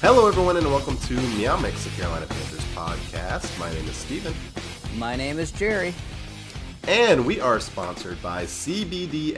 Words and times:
Hello, 0.00 0.28
everyone, 0.28 0.56
and 0.56 0.64
welcome 0.64 0.96
to 0.96 1.14
Meow 1.14 1.56
Mix, 1.56 1.82
the 1.82 1.90
Carolina 1.90 2.24
Panthers 2.26 2.64
podcast. 2.66 3.58
My 3.58 3.68
name 3.72 3.84
is 3.88 3.96
Steven. 3.96 4.32
My 4.96 5.16
name 5.16 5.40
is 5.40 5.50
Jerry. 5.50 5.92
And 6.86 7.26
we 7.26 7.40
are 7.40 7.58
sponsored 7.58 8.22
by 8.22 8.44
CBDX.com. 8.44 9.32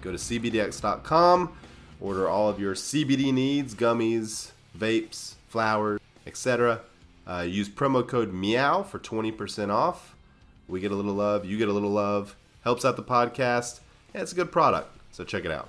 Go 0.00 0.12
to 0.12 0.16
CBDX.com, 0.16 1.54
order 2.00 2.26
all 2.26 2.48
of 2.48 2.58
your 2.58 2.74
CBD 2.74 3.34
needs, 3.34 3.74
gummies, 3.74 4.52
vapes, 4.78 5.34
flowers, 5.46 6.00
etc. 6.26 6.80
Uh, 7.26 7.44
use 7.46 7.68
promo 7.68 8.08
code 8.08 8.32
MEOW 8.32 8.86
for 8.86 8.98
20% 8.98 9.68
off. 9.68 10.16
We 10.68 10.80
get 10.80 10.90
a 10.90 10.96
little 10.96 11.12
love, 11.12 11.44
you 11.44 11.58
get 11.58 11.68
a 11.68 11.72
little 11.74 11.92
love. 11.92 12.34
Helps 12.62 12.82
out 12.86 12.96
the 12.96 13.02
podcast. 13.02 13.80
Yeah, 14.14 14.22
it's 14.22 14.32
a 14.32 14.36
good 14.36 14.50
product, 14.50 14.88
so 15.10 15.22
check 15.22 15.44
it 15.44 15.50
out. 15.50 15.68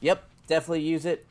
Yep, 0.00 0.24
definitely 0.46 0.80
use 0.80 1.04
it 1.04 1.26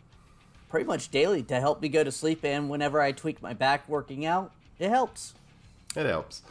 pretty 0.74 0.88
much 0.88 1.12
daily 1.12 1.44
to 1.44 1.60
help 1.60 1.84
me 1.84 1.88
go 1.88 2.04
to 2.04 2.12
sleep. 2.12 2.44
And 2.44 2.68
whenever 2.68 3.00
I 3.00 3.12
tweak 3.12 3.44
my 3.44 3.54
back 3.54 3.88
working 3.88 4.26
out, 4.26 4.52
it 4.80 4.90
helps. 4.90 5.36
It 5.96 6.08
helps. 6.08 6.42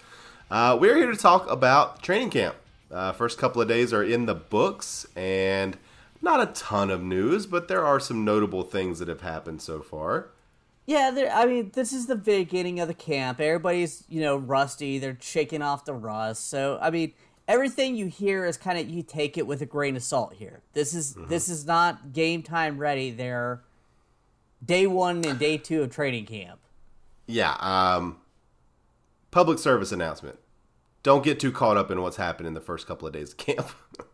Uh, 0.49 0.79
we're 0.81 0.95
here 0.95 1.11
to 1.11 1.17
talk 1.17 1.51
about 1.51 2.05
training 2.05 2.31
camp. 2.31 2.55
Uh, 2.89 3.11
first 3.11 3.37
couple 3.37 3.61
of 3.61 3.67
days 3.67 3.93
are 3.93 4.05
in 4.05 4.27
the 4.27 4.35
books, 4.37 5.09
and 5.17 5.77
not 6.21 6.41
a 6.41 6.53
ton 6.53 6.89
of 6.89 7.03
news, 7.03 7.47
but 7.47 7.67
there 7.67 7.85
are 7.85 7.99
some 7.99 8.25
notable 8.25 8.63
things 8.63 9.01
that 9.01 9.09
have 9.09 9.23
happened 9.23 9.61
so 9.61 9.81
far. 9.81 10.29
Yeah, 10.87 11.29
I 11.35 11.45
mean, 11.47 11.73
this 11.75 11.93
is 11.93 12.07
the 12.07 12.15
beginning 12.15 12.79
of 12.79 12.87
the 12.87 12.95
camp. 12.95 13.41
Everybody's, 13.41 14.05
you 14.09 14.21
know, 14.21 14.37
rusty. 14.37 15.01
They're 15.01 15.19
shaking 15.21 15.63
off 15.63 15.85
the 15.85 15.95
rust. 15.95 16.49
So, 16.49 16.79
I 16.81 16.91
mean, 16.91 17.13
everything 17.49 17.97
you 17.97 18.07
hear 18.07 18.47
is 18.47 18.57
kind 18.57 18.79
of 18.79 18.89
you 18.89 19.03
take 19.03 19.37
it 19.37 19.49
with 19.49 19.63
a 19.63 19.67
grain 19.67 19.97
of 19.97 20.05
salt 20.05 20.35
here. 20.35 20.61
This 20.75 20.95
is 20.95 21.15
mm-hmm. 21.15 21.29
this 21.29 21.49
is 21.49 21.67
not 21.67 22.13
game 22.13 22.45
time 22.45 22.79
ready. 22.79 23.11
They're 23.11 23.63
day 24.65 24.87
one 24.87 25.25
and 25.25 25.39
day 25.39 25.59
two 25.59 25.83
of 25.83 25.91
training 25.91 26.27
camp. 26.27 26.61
Yeah. 27.27 27.57
Um, 27.61 28.19
public 29.31 29.59
service 29.59 29.93
announcement. 29.93 30.39
Don't 31.03 31.25
get 31.25 31.41
too 31.41 31.51
caught 31.51 31.77
up 31.77 31.91
in 31.91 32.01
what's 32.01 32.17
happened 32.17 32.47
in 32.47 32.55
the 32.55 32.61
first 32.61 32.87
couple 32.87 33.09
of 33.09 33.15
days 33.15 33.33
of 33.33 33.37
camp. 33.37 33.71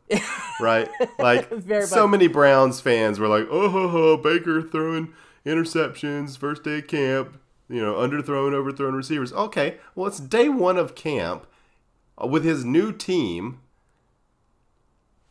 right? 0.60 0.88
Like 1.18 1.48
so 1.84 2.06
much. 2.06 2.10
many 2.12 2.28
Browns 2.28 2.80
fans 2.80 3.18
were 3.18 3.28
like, 3.28 3.46
"Oh, 3.50 3.68
ho, 3.68 3.88
ho, 3.88 4.16
Baker 4.16 4.62
throwing 4.62 5.12
interceptions 5.44 6.38
first 6.38 6.64
day 6.64 6.78
of 6.78 6.86
camp, 6.86 7.38
you 7.68 7.82
know, 7.82 7.94
underthrown, 7.94 8.54
overthrown 8.54 8.94
receivers." 8.94 9.32
Okay, 9.32 9.76
well, 9.94 10.06
it's 10.06 10.18
day 10.18 10.48
1 10.48 10.78
of 10.78 10.94
camp 10.94 11.46
uh, 12.22 12.26
with 12.26 12.44
his 12.44 12.64
new 12.64 12.90
team. 12.90 13.60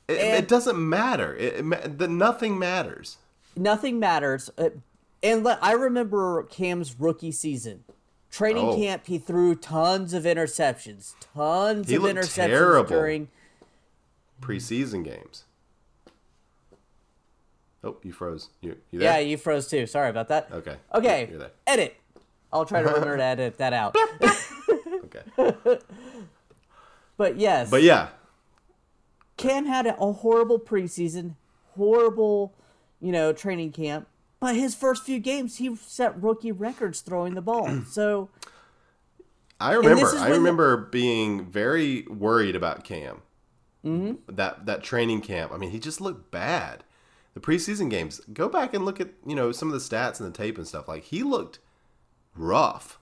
It, 0.07 0.19
it 0.19 0.47
doesn't 0.47 0.77
matter. 0.77 1.35
It, 1.35 1.65
it, 1.65 1.97
the, 1.97 2.07
nothing 2.07 2.57
matters. 2.59 3.17
Nothing 3.55 3.99
matters. 3.99 4.49
And 5.23 5.47
I 5.47 5.71
remember 5.71 6.43
Cam's 6.43 6.95
rookie 6.99 7.31
season. 7.31 7.83
Training 8.29 8.65
oh. 8.65 8.75
camp, 8.75 9.07
he 9.07 9.17
threw 9.17 9.55
tons 9.55 10.13
of 10.13 10.23
interceptions. 10.23 11.15
Tons 11.33 11.89
he 11.89 11.95
of 11.95 12.03
interceptions 12.03 12.47
terrible. 12.47 12.89
during 12.89 13.29
preseason 14.41 15.03
games. 15.03 15.45
Oh, 17.83 17.97
you 18.03 18.11
froze. 18.11 18.49
You, 18.61 18.77
you 18.91 19.01
Yeah, 19.01 19.19
you 19.19 19.37
froze 19.37 19.67
too. 19.67 19.87
Sorry 19.87 20.09
about 20.09 20.27
that. 20.27 20.49
Okay. 20.51 20.75
Okay. 20.93 21.27
You're 21.29 21.39
there. 21.39 21.51
Edit. 21.65 21.95
I'll 22.51 22.65
try 22.65 22.81
to 22.81 22.87
remember 22.87 23.17
to 23.17 23.23
edit 23.23 23.57
that 23.57 23.73
out. 23.73 23.95
okay. 25.05 25.79
but 27.17 27.37
yes. 27.37 27.69
But 27.69 27.83
yeah. 27.83 28.09
Cam 29.37 29.65
had 29.65 29.85
a 29.85 29.93
horrible 29.93 30.59
preseason, 30.59 31.35
horrible, 31.75 32.53
you 32.99 33.11
know, 33.11 33.31
training 33.31 33.71
camp. 33.71 34.07
But 34.39 34.55
his 34.55 34.75
first 34.75 35.03
few 35.03 35.19
games, 35.19 35.57
he 35.57 35.75
set 35.75 36.21
rookie 36.21 36.51
records 36.51 37.01
throwing 37.01 37.33
the 37.33 37.41
ball. 37.41 37.81
So 37.89 38.29
I 39.59 39.73
remember, 39.73 40.17
I 40.17 40.29
remember 40.29 40.81
the, 40.81 40.87
being 40.91 41.45
very 41.45 42.03
worried 42.03 42.55
about 42.55 42.83
Cam. 42.83 43.21
Mm-hmm. 43.85 44.35
That 44.35 44.65
that 44.65 44.83
training 44.83 45.21
camp. 45.21 45.51
I 45.51 45.57
mean, 45.57 45.71
he 45.71 45.79
just 45.79 46.01
looked 46.01 46.31
bad. 46.31 46.83
The 47.33 47.39
preseason 47.39 47.89
games. 47.89 48.19
Go 48.33 48.49
back 48.49 48.73
and 48.73 48.85
look 48.85 48.99
at 48.99 49.09
you 49.25 49.35
know 49.35 49.51
some 49.51 49.71
of 49.71 49.73
the 49.73 49.79
stats 49.79 50.19
and 50.19 50.31
the 50.31 50.37
tape 50.37 50.57
and 50.57 50.67
stuff. 50.67 50.87
Like 50.87 51.03
he 51.05 51.23
looked 51.23 51.59
rough. 52.35 52.99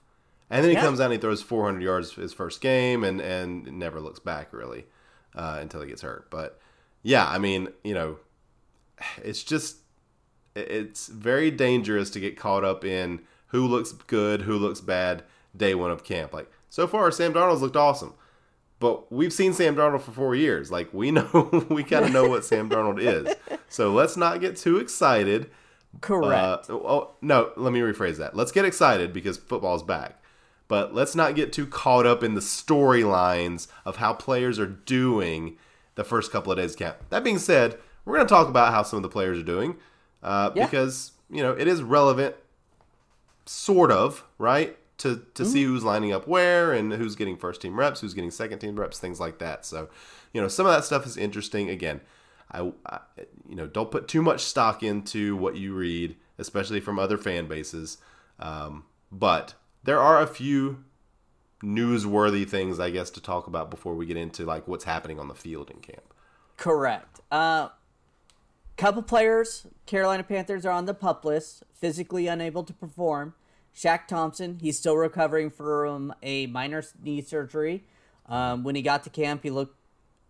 And 0.48 0.62
then 0.62 0.70
he 0.70 0.76
yeah. 0.76 0.82
comes 0.82 1.00
out 1.00 1.06
and 1.06 1.14
he 1.14 1.18
throws 1.18 1.42
400 1.42 1.82
yards 1.82 2.12
his 2.12 2.32
first 2.32 2.60
game 2.60 3.02
and 3.02 3.20
and 3.20 3.78
never 3.78 4.00
looks 4.00 4.20
back 4.20 4.52
really 4.52 4.86
uh, 5.34 5.58
until 5.60 5.82
he 5.82 5.88
gets 5.88 6.02
hurt. 6.02 6.30
But 6.30 6.60
yeah, 7.02 7.28
I 7.28 7.38
mean, 7.38 7.68
you 7.82 7.94
know, 7.94 8.18
it's 9.22 9.42
just 9.42 9.78
it's 10.56 11.08
very 11.08 11.50
dangerous 11.50 12.10
to 12.10 12.20
get 12.20 12.36
caught 12.36 12.64
up 12.64 12.84
in 12.84 13.20
who 13.48 13.66
looks 13.66 13.92
good, 13.92 14.42
who 14.42 14.56
looks 14.56 14.80
bad 14.80 15.22
day 15.56 15.74
one 15.74 15.90
of 15.90 16.04
camp. 16.04 16.32
Like 16.32 16.50
so 16.68 16.86
far, 16.86 17.10
Sam 17.10 17.32
Darnold's 17.32 17.62
looked 17.62 17.76
awesome, 17.76 18.14
but 18.80 19.10
we've 19.12 19.32
seen 19.32 19.52
Sam 19.52 19.76
Darnold 19.76 20.02
for 20.02 20.12
four 20.12 20.34
years. 20.34 20.70
Like 20.70 20.92
we 20.92 21.10
know, 21.10 21.66
we 21.68 21.84
kind 21.84 22.04
of 22.04 22.12
know 22.12 22.28
what 22.28 22.44
Sam 22.44 22.68
Darnold 22.68 23.00
is. 23.00 23.34
So 23.68 23.92
let's 23.92 24.16
not 24.16 24.40
get 24.40 24.56
too 24.56 24.78
excited. 24.78 25.50
Correct. 26.00 26.68
Uh, 26.68 26.74
oh 26.74 27.14
no, 27.20 27.52
let 27.56 27.72
me 27.72 27.80
rephrase 27.80 28.16
that. 28.16 28.36
Let's 28.36 28.52
get 28.52 28.64
excited 28.64 29.12
because 29.12 29.36
football's 29.36 29.82
back. 29.82 30.22
But 30.68 30.94
let's 30.94 31.14
not 31.14 31.36
get 31.36 31.52
too 31.52 31.66
caught 31.66 32.06
up 32.06 32.24
in 32.24 32.34
the 32.34 32.40
storylines 32.40 33.68
of 33.84 33.96
how 33.96 34.12
players 34.14 34.58
are 34.58 34.66
doing 34.66 35.58
the 35.94 36.02
first 36.02 36.32
couple 36.32 36.50
of 36.50 36.58
days 36.58 36.72
of 36.72 36.78
camp. 36.78 36.96
That 37.10 37.22
being 37.22 37.38
said, 37.38 37.78
we're 38.04 38.16
going 38.16 38.26
to 38.26 38.34
talk 38.34 38.48
about 38.48 38.72
how 38.72 38.82
some 38.82 38.96
of 38.96 39.04
the 39.04 39.08
players 39.08 39.38
are 39.38 39.44
doing 39.44 39.76
uh, 40.26 40.50
yeah. 40.54 40.66
because 40.66 41.12
you 41.30 41.42
know 41.42 41.52
it 41.52 41.68
is 41.68 41.82
relevant, 41.82 42.34
sort 43.46 43.92
of, 43.92 44.24
right? 44.38 44.76
To 44.98 45.16
to 45.34 45.42
mm-hmm. 45.42 45.52
see 45.52 45.62
who's 45.62 45.84
lining 45.84 46.12
up 46.12 46.26
where 46.26 46.72
and 46.72 46.92
who's 46.92 47.14
getting 47.14 47.36
first 47.36 47.62
team 47.62 47.78
reps, 47.78 48.00
who's 48.00 48.12
getting 48.12 48.30
second 48.30 48.58
team 48.58 48.76
reps, 48.76 48.98
things 48.98 49.20
like 49.20 49.38
that. 49.38 49.64
So, 49.64 49.88
you 50.32 50.40
know, 50.40 50.48
some 50.48 50.66
of 50.66 50.72
that 50.72 50.84
stuff 50.84 51.06
is 51.06 51.16
interesting. 51.16 51.70
Again, 51.70 52.00
I, 52.50 52.72
I 52.86 53.00
you 53.48 53.54
know 53.54 53.66
don't 53.68 53.90
put 53.90 54.08
too 54.08 54.20
much 54.20 54.42
stock 54.42 54.82
into 54.82 55.36
what 55.36 55.56
you 55.56 55.74
read, 55.74 56.16
especially 56.38 56.80
from 56.80 56.98
other 56.98 57.18
fan 57.18 57.46
bases. 57.46 57.98
Um, 58.40 58.84
but 59.12 59.54
there 59.84 60.00
are 60.00 60.20
a 60.20 60.26
few 60.26 60.84
newsworthy 61.62 62.48
things, 62.48 62.80
I 62.80 62.90
guess, 62.90 63.10
to 63.10 63.20
talk 63.20 63.46
about 63.46 63.70
before 63.70 63.94
we 63.94 64.06
get 64.06 64.16
into 64.16 64.44
like 64.44 64.66
what's 64.66 64.84
happening 64.84 65.20
on 65.20 65.28
the 65.28 65.34
field 65.34 65.70
in 65.70 65.78
camp. 65.78 66.12
Correct. 66.56 67.20
Uh, 67.30 67.68
Couple 68.76 69.02
players, 69.02 69.66
Carolina 69.86 70.22
Panthers, 70.22 70.66
are 70.66 70.72
on 70.72 70.84
the 70.84 70.92
pup 70.92 71.24
list, 71.24 71.64
physically 71.72 72.26
unable 72.26 72.62
to 72.62 72.74
perform. 72.74 73.34
Shaq 73.74 74.06
Thompson, 74.06 74.58
he's 74.60 74.78
still 74.78 74.96
recovering 74.96 75.50
from 75.50 76.14
a 76.22 76.46
minor 76.46 76.82
knee 77.02 77.22
surgery. 77.22 77.84
Um, 78.26 78.64
when 78.64 78.74
he 78.74 78.82
got 78.82 79.04
to 79.04 79.10
camp, 79.10 79.42
he 79.42 79.50
looked. 79.50 79.76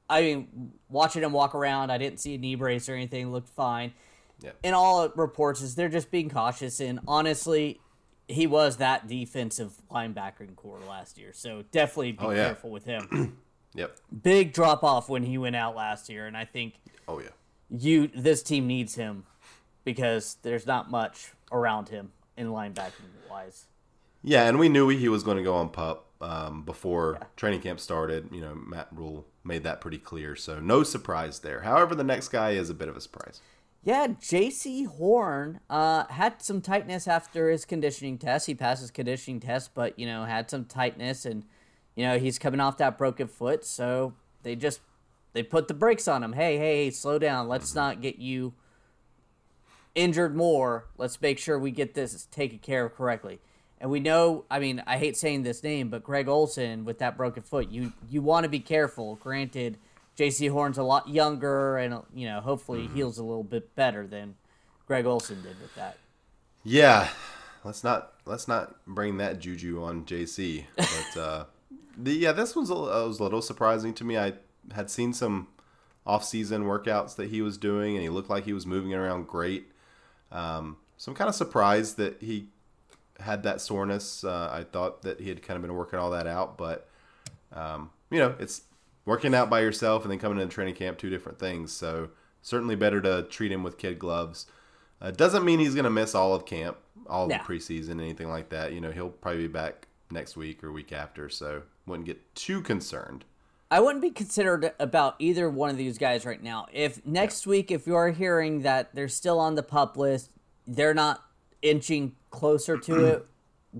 I 0.08 0.20
mean, 0.20 0.72
watching 0.88 1.22
him 1.22 1.32
walk 1.32 1.56
around, 1.56 1.90
I 1.90 1.98
didn't 1.98 2.20
see 2.20 2.34
a 2.34 2.38
knee 2.38 2.54
brace 2.54 2.88
or 2.88 2.94
anything. 2.94 3.32
Looked 3.32 3.48
fine. 3.48 3.92
Yeah. 4.40 4.50
And 4.62 4.76
all 4.76 5.08
reports 5.16 5.60
is 5.60 5.74
they're 5.74 5.88
just 5.88 6.12
being 6.12 6.30
cautious. 6.30 6.78
And 6.78 7.00
honestly, 7.08 7.80
he 8.28 8.46
was 8.46 8.76
that 8.76 9.08
defensive 9.08 9.72
linebacker 9.90 10.42
in 10.42 10.54
core 10.54 10.78
last 10.88 11.18
year. 11.18 11.32
So 11.32 11.64
definitely 11.72 12.12
be 12.12 12.18
oh, 12.20 12.30
yeah. 12.30 12.44
careful 12.46 12.70
with 12.70 12.84
him. 12.84 13.38
yep. 13.74 13.96
Big 14.22 14.52
drop 14.52 14.84
off 14.84 15.08
when 15.08 15.24
he 15.24 15.36
went 15.36 15.56
out 15.56 15.74
last 15.74 16.08
year, 16.08 16.26
and 16.26 16.36
I 16.36 16.44
think. 16.44 16.74
Oh 17.08 17.18
yeah 17.18 17.30
you 17.70 18.08
this 18.08 18.42
team 18.42 18.66
needs 18.66 18.94
him 18.94 19.24
because 19.84 20.36
there's 20.42 20.66
not 20.66 20.90
much 20.90 21.32
around 21.52 21.88
him 21.88 22.12
in 22.36 22.48
linebacking 22.48 22.90
wise. 23.30 23.66
Yeah, 24.22 24.48
and 24.48 24.58
we 24.58 24.68
knew 24.68 24.88
he 24.88 25.08
was 25.08 25.22
going 25.22 25.36
to 25.36 25.42
go 25.42 25.54
on 25.54 25.68
pup 25.68 26.06
um, 26.20 26.62
before 26.62 27.18
yeah. 27.20 27.26
training 27.36 27.60
camp 27.60 27.80
started. 27.80 28.28
You 28.32 28.40
know, 28.40 28.54
Matt 28.54 28.88
Rhule 28.92 29.26
made 29.44 29.62
that 29.62 29.80
pretty 29.80 29.98
clear, 29.98 30.34
so 30.34 30.58
no 30.58 30.82
surprise 30.82 31.40
there. 31.40 31.60
However, 31.60 31.94
the 31.94 32.04
next 32.04 32.28
guy 32.28 32.50
is 32.50 32.68
a 32.70 32.74
bit 32.74 32.88
of 32.88 32.96
a 32.96 33.00
surprise. 33.00 33.40
Yeah, 33.84 34.08
Jaycee 34.08 34.86
Horn 34.86 35.60
uh, 35.70 36.06
had 36.06 36.42
some 36.42 36.60
tightness 36.60 37.06
after 37.06 37.50
his 37.50 37.64
conditioning 37.64 38.18
test. 38.18 38.46
He 38.48 38.54
passed 38.54 38.80
his 38.80 38.90
conditioning 38.90 39.38
test, 39.38 39.74
but 39.74 39.96
you 39.96 40.06
know 40.06 40.24
had 40.24 40.50
some 40.50 40.64
tightness, 40.64 41.24
and 41.24 41.44
you 41.94 42.04
know 42.04 42.18
he's 42.18 42.38
coming 42.38 42.58
off 42.58 42.78
that 42.78 42.98
broken 42.98 43.28
foot, 43.28 43.64
so 43.64 44.14
they 44.42 44.56
just 44.56 44.80
they 45.36 45.42
put 45.42 45.68
the 45.68 45.74
brakes 45.74 46.08
on 46.08 46.22
him. 46.22 46.32
Hey, 46.32 46.56
hey, 46.56 46.84
hey, 46.84 46.90
slow 46.90 47.18
down. 47.18 47.46
Let's 47.46 47.74
not 47.74 48.00
get 48.00 48.16
you 48.18 48.54
injured 49.94 50.34
more. 50.34 50.86
Let's 50.96 51.20
make 51.20 51.38
sure 51.38 51.58
we 51.58 51.72
get 51.72 51.92
this 51.92 52.24
taken 52.24 52.58
care 52.58 52.86
of 52.86 52.94
correctly. 52.94 53.40
And 53.78 53.90
we 53.90 54.00
know, 54.00 54.46
I 54.50 54.60
mean, 54.60 54.82
I 54.86 54.96
hate 54.96 55.14
saying 55.14 55.42
this 55.42 55.62
name, 55.62 55.90
but 55.90 56.02
Greg 56.02 56.26
Olsen 56.26 56.86
with 56.86 57.00
that 57.00 57.18
broken 57.18 57.42
foot, 57.42 57.68
you 57.68 57.92
you 58.08 58.22
want 58.22 58.44
to 58.44 58.48
be 58.48 58.60
careful. 58.60 59.16
Granted, 59.16 59.76
Jaycee 60.16 60.50
Horn's 60.50 60.78
a 60.78 60.82
lot 60.82 61.06
younger, 61.06 61.76
and 61.76 62.00
you 62.14 62.26
know, 62.26 62.40
hopefully 62.40 62.84
mm-hmm. 62.84 62.94
heals 62.94 63.18
a 63.18 63.22
little 63.22 63.44
bit 63.44 63.76
better 63.76 64.06
than 64.06 64.36
Greg 64.86 65.04
Olsen 65.04 65.42
did 65.42 65.60
with 65.60 65.74
that. 65.74 65.98
Yeah, 66.64 67.08
let's 67.62 67.84
not 67.84 68.14
let's 68.24 68.48
not 68.48 68.86
bring 68.86 69.18
that 69.18 69.38
juju 69.38 69.82
on 69.82 70.06
JC. 70.06 70.64
But 70.78 71.20
uh, 71.20 71.44
the 71.98 72.14
yeah, 72.14 72.32
this 72.32 72.56
one's 72.56 72.70
a, 72.70 72.74
was 72.74 73.20
a 73.20 73.22
little 73.22 73.42
surprising 73.42 73.92
to 73.92 74.04
me. 74.04 74.16
I 74.16 74.32
had 74.74 74.90
seen 74.90 75.12
some 75.12 75.48
off-season 76.06 76.64
workouts 76.64 77.16
that 77.16 77.30
he 77.30 77.42
was 77.42 77.58
doing, 77.58 77.94
and 77.94 78.02
he 78.02 78.08
looked 78.08 78.30
like 78.30 78.44
he 78.44 78.52
was 78.52 78.66
moving 78.66 78.94
around 78.94 79.26
great. 79.26 79.72
Um, 80.30 80.76
so 80.96 81.10
I'm 81.10 81.16
kind 81.16 81.28
of 81.28 81.34
surprised 81.34 81.96
that 81.96 82.22
he 82.22 82.48
had 83.20 83.42
that 83.42 83.60
soreness. 83.60 84.24
Uh, 84.24 84.50
I 84.52 84.64
thought 84.64 85.02
that 85.02 85.20
he 85.20 85.28
had 85.28 85.42
kind 85.42 85.56
of 85.56 85.62
been 85.62 85.74
working 85.74 85.98
all 85.98 86.10
that 86.10 86.26
out, 86.26 86.56
but 86.58 86.88
um, 87.52 87.90
you 88.10 88.18
know, 88.18 88.34
it's 88.38 88.62
working 89.04 89.34
out 89.34 89.48
by 89.50 89.60
yourself 89.60 90.02
and 90.02 90.10
then 90.10 90.18
coming 90.18 90.38
into 90.38 90.54
training 90.54 90.74
camp, 90.74 90.98
two 90.98 91.10
different 91.10 91.38
things. 91.38 91.72
So 91.72 92.10
certainly 92.42 92.76
better 92.76 93.00
to 93.00 93.22
treat 93.24 93.52
him 93.52 93.62
with 93.62 93.78
kid 93.78 93.98
gloves. 93.98 94.46
Uh, 95.00 95.10
doesn't 95.10 95.44
mean 95.44 95.58
he's 95.58 95.74
going 95.74 95.84
to 95.84 95.90
miss 95.90 96.14
all 96.14 96.34
of 96.34 96.46
camp, 96.46 96.76
all 97.06 97.24
of 97.24 97.28
the 97.46 97.52
preseason, 97.52 98.00
anything 98.00 98.28
like 98.28 98.48
that. 98.50 98.72
You 98.72 98.80
know, 98.80 98.90
he'll 98.90 99.10
probably 99.10 99.42
be 99.42 99.48
back 99.48 99.88
next 100.10 100.36
week 100.36 100.64
or 100.64 100.72
week 100.72 100.92
after, 100.92 101.28
so 101.28 101.62
wouldn't 101.86 102.06
get 102.06 102.34
too 102.34 102.62
concerned. 102.62 103.24
I 103.70 103.80
wouldn't 103.80 104.02
be 104.02 104.10
considered 104.10 104.72
about 104.78 105.16
either 105.18 105.50
one 105.50 105.70
of 105.70 105.76
these 105.76 105.98
guys 105.98 106.24
right 106.24 106.40
now. 106.40 106.66
If 106.72 107.04
next 107.04 107.46
week, 107.46 107.70
if 107.70 107.86
you're 107.86 108.10
hearing 108.10 108.62
that 108.62 108.94
they're 108.94 109.08
still 109.08 109.40
on 109.40 109.56
the 109.56 109.62
pup 109.62 109.96
list, 109.96 110.30
they're 110.66 110.94
not 110.94 111.22
inching 111.62 112.14
closer 112.30 112.78
to 112.78 113.04
it, 113.06 113.26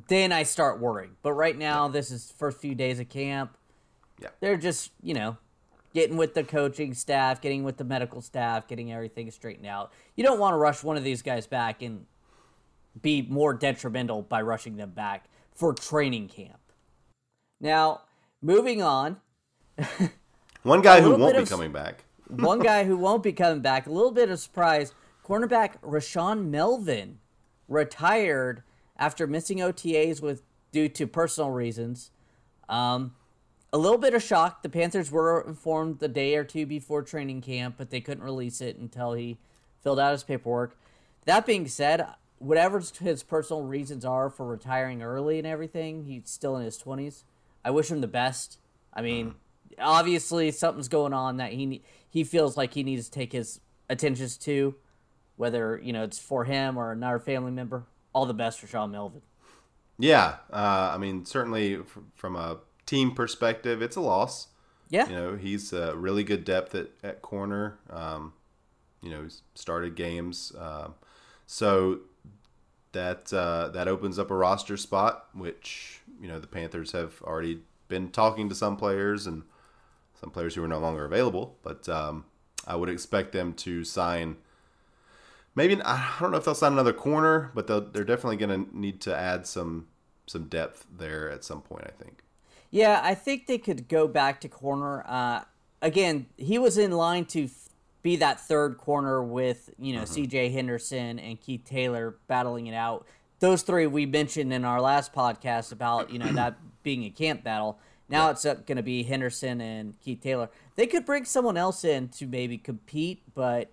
then 0.09 0.33
I 0.33 0.43
start 0.43 0.81
worrying. 0.81 1.13
But 1.23 1.35
right 1.35 1.57
now, 1.57 1.89
this 1.89 2.11
is 2.11 2.33
first 2.37 2.59
few 2.59 2.75
days 2.75 2.99
of 2.99 3.09
camp. 3.09 3.57
Yeah. 4.21 4.29
They're 4.41 4.57
just, 4.57 4.91
you 5.03 5.15
know, 5.15 5.37
getting 5.95 6.17
with 6.17 6.35
the 6.35 6.43
coaching 6.43 6.93
staff, 6.93 7.41
getting 7.41 7.63
with 7.63 7.77
the 7.77 7.85
medical 7.85 8.21
staff, 8.21 8.67
getting 8.67 8.93
everything 8.93 9.31
straightened 9.31 9.67
out. 9.67 9.93
You 10.17 10.25
don't 10.25 10.41
want 10.41 10.55
to 10.55 10.59
rush 10.59 10.83
one 10.83 10.97
of 10.97 11.05
these 11.05 11.23
guys 11.23 11.47
back 11.47 11.81
and 11.81 12.07
be 13.01 13.23
more 13.23 13.55
detrimental 13.55 14.23
by 14.23 14.43
rushing 14.43 14.77
them 14.77 14.91
back 14.91 15.27
for 15.55 15.73
training 15.73 16.29
camp. 16.29 16.61
Now, 17.61 18.03
moving 18.43 18.83
on, 18.83 19.19
One 20.63 20.83
guy 20.83 21.01
who 21.01 21.17
won't 21.17 21.37
be 21.37 21.43
of- 21.43 21.49
coming 21.49 21.73
back. 21.73 22.05
one 22.29 22.59
guy 22.59 22.85
who 22.85 22.97
won't 22.97 23.23
be 23.23 23.33
coming 23.33 23.61
back. 23.61 23.87
A 23.87 23.93
little 23.93 24.11
bit 24.11 24.31
of 24.31 24.41
surprise. 24.41 24.95
Cornerback 25.25 25.81
Rashaan 25.81 26.47
Melvin 26.47 27.19
retired 27.69 28.63
after 28.97 29.27
missing 29.27 29.59
OTAs 29.59 30.21
with 30.21 30.43
due 30.73 30.89
to 30.89 31.07
personal 31.07 31.51
reasons. 31.51 32.11
Um, 32.69 33.15
a 33.73 33.79
little 33.79 33.99
bit 33.99 34.15
of 34.15 34.23
shock. 34.23 34.63
The 34.63 34.69
Panthers 34.69 35.11
were 35.11 35.41
informed 35.47 35.99
the 35.99 36.09
day 36.09 36.35
or 36.37 36.45
two 36.45 36.67
before 36.67 37.03
training 37.03 37.43
camp, 37.43 37.77
but 37.79 37.91
they 37.91 38.01
couldn't 38.01 38.25
release 38.25 38.61
it 38.61 38.77
until 38.77 39.13
he 39.13 39.39
filled 39.83 40.01
out 40.01 40.13
his 40.13 40.25
paperwork. 40.25 40.77
That 41.27 41.47
being 41.47 41.69
said, 41.69 42.07
whatever 42.39 42.83
his 43.01 43.23
personal 43.23 43.63
reasons 43.63 44.05
are 44.05 44.31
for 44.31 44.47
retiring 44.47 45.03
early 45.03 45.39
and 45.39 45.47
everything, 45.47 46.05
he's 46.05 46.23
still 46.31 46.57
in 46.57 46.65
his 46.65 46.79
twenties. 46.79 47.25
I 47.65 47.71
wish 47.71 47.91
him 47.91 48.01
the 48.01 48.07
best. 48.07 48.59
I 48.95 49.03
mean, 49.03 49.35
obviously 49.79 50.51
something's 50.51 50.89
going 50.89 51.13
on 51.13 51.39
that 51.39 51.53
he 51.53 51.83
he 52.09 52.25
feels 52.25 52.57
like 52.57 52.75
he 52.75 52.83
needs 52.83 53.07
to 53.07 53.11
take 53.11 53.33
his 53.33 53.61
attentions 53.89 54.37
to, 54.39 54.75
whether 55.37 55.81
you 55.83 55.93
know 55.93 56.05
it's 56.05 56.19
for 56.19 56.45
him 56.45 56.77
or 56.77 56.93
another 56.93 57.19
family 57.19 57.53
member. 57.53 57.85
All 58.13 58.27
the 58.27 58.35
best 58.35 58.61
for 58.61 58.67
Sean 58.67 58.93
Melvin. 58.93 59.21
Yeah, 59.99 60.37
uh, 60.51 60.93
I 60.95 60.99
mean, 60.99 61.25
certainly 61.25 61.79
from 62.15 62.37
a 62.37 62.59
team 62.87 63.13
perspective, 63.13 63.83
it's 63.83 63.97
a 63.97 64.01
loss. 64.01 64.49
Yeah, 64.89 65.09
You 65.09 65.15
know, 65.17 65.37
he's 65.37 65.73
a 65.73 65.97
really 65.97 66.23
good 66.23 66.45
depth 66.45 66.75
at, 66.75 66.91
at 67.03 67.21
corner. 67.21 67.79
Um, 67.91 68.33
you 69.03 69.11
know, 69.11 69.25
he's 69.25 69.43
started 69.55 69.97
games. 69.97 70.53
Um, 70.59 70.95
so 71.47 72.01
that 72.93 73.33
uh, 73.33 73.69
that 73.69 73.89
opens 73.89 74.19
up 74.19 74.31
a 74.31 74.35
roster 74.35 74.77
spot, 74.77 75.27
which, 75.35 76.01
you 76.21 76.29
know, 76.29 76.39
the 76.39 76.47
Panthers 76.47 76.93
have 76.93 77.21
already 77.23 77.61
been 77.89 78.11
talking 78.11 78.49
to 78.49 78.55
some 78.55 78.77
players 78.77 79.27
and 79.27 79.43
some 80.21 80.31
players 80.31 80.55
who 80.55 80.65
are 80.65 80.69
no 80.69 80.79
longer 80.79 81.05
available. 81.05 81.57
But 81.63 81.89
um, 81.89 82.25
I 82.67 82.77
would 82.77 82.89
expect 82.89 83.33
them 83.33 83.53
to 83.55 83.85
sign. 83.85 84.37
Maybe 85.55 85.81
I 85.83 86.17
don't 86.21 86.31
know 86.31 86.39
if 86.39 86.45
they'll 86.45 86.55
sign 86.55 86.73
another 86.73 86.93
corner, 86.93 87.51
but 87.55 87.67
they'll, 87.67 87.81
they're 87.81 88.05
definitely 88.05 88.37
going 88.37 88.67
to 88.67 88.79
need 88.79 89.01
to 89.03 89.17
add 89.17 89.47
some 89.47 89.89
some 90.27 90.45
depth 90.49 90.87
there 90.97 91.31
at 91.31 91.45
some 91.45 91.63
point. 91.63 91.85
I 91.87 92.03
think. 92.03 92.23
Yeah, 92.71 93.01
I 93.03 93.15
think 93.15 93.47
they 93.47 93.59
could 93.59 93.89
go 93.89 94.09
back 94.09 94.41
to 94.43 94.49
corner. 94.49 95.05
Uh, 95.07 95.43
again, 95.81 96.27
he 96.37 96.59
was 96.59 96.77
in 96.77 96.91
line 96.93 97.25
to 97.27 97.45
f- 97.45 97.71
be 98.03 98.17
that 98.17 98.41
third 98.41 98.77
corner 98.77 99.23
with 99.23 99.71
you 99.79 99.95
know 99.95 100.05
C.J. 100.05 100.51
Henderson 100.51 101.19
and 101.19 101.41
Keith 101.41 101.65
Taylor 101.65 102.17
battling 102.27 102.67
it 102.67 102.75
out. 102.75 103.07
Those 103.39 103.63
three 103.63 103.87
we 103.87 104.07
mentioned 104.07 104.53
in 104.53 104.65
our 104.65 104.81
last 104.81 105.13
podcast 105.13 105.73
about 105.73 106.11
you 106.11 106.19
know 106.19 106.27
that 106.33 106.57
being 106.83 107.05
a 107.05 107.11
camp 107.11 107.45
battle. 107.45 107.79
Now 108.09 108.31
it's 108.31 108.45
going 108.45 108.77
to 108.77 108.83
be 108.83 109.03
Henderson 109.03 109.61
and 109.61 109.99
Keith 110.01 110.21
Taylor. 110.21 110.49
They 110.77 110.87
could 110.87 111.05
bring 111.05 111.25
someone 111.25 111.57
else 111.57 111.85
in 111.85 112.09
to 112.11 112.27
maybe 112.27 112.57
compete, 112.59 113.23
but 113.35 113.73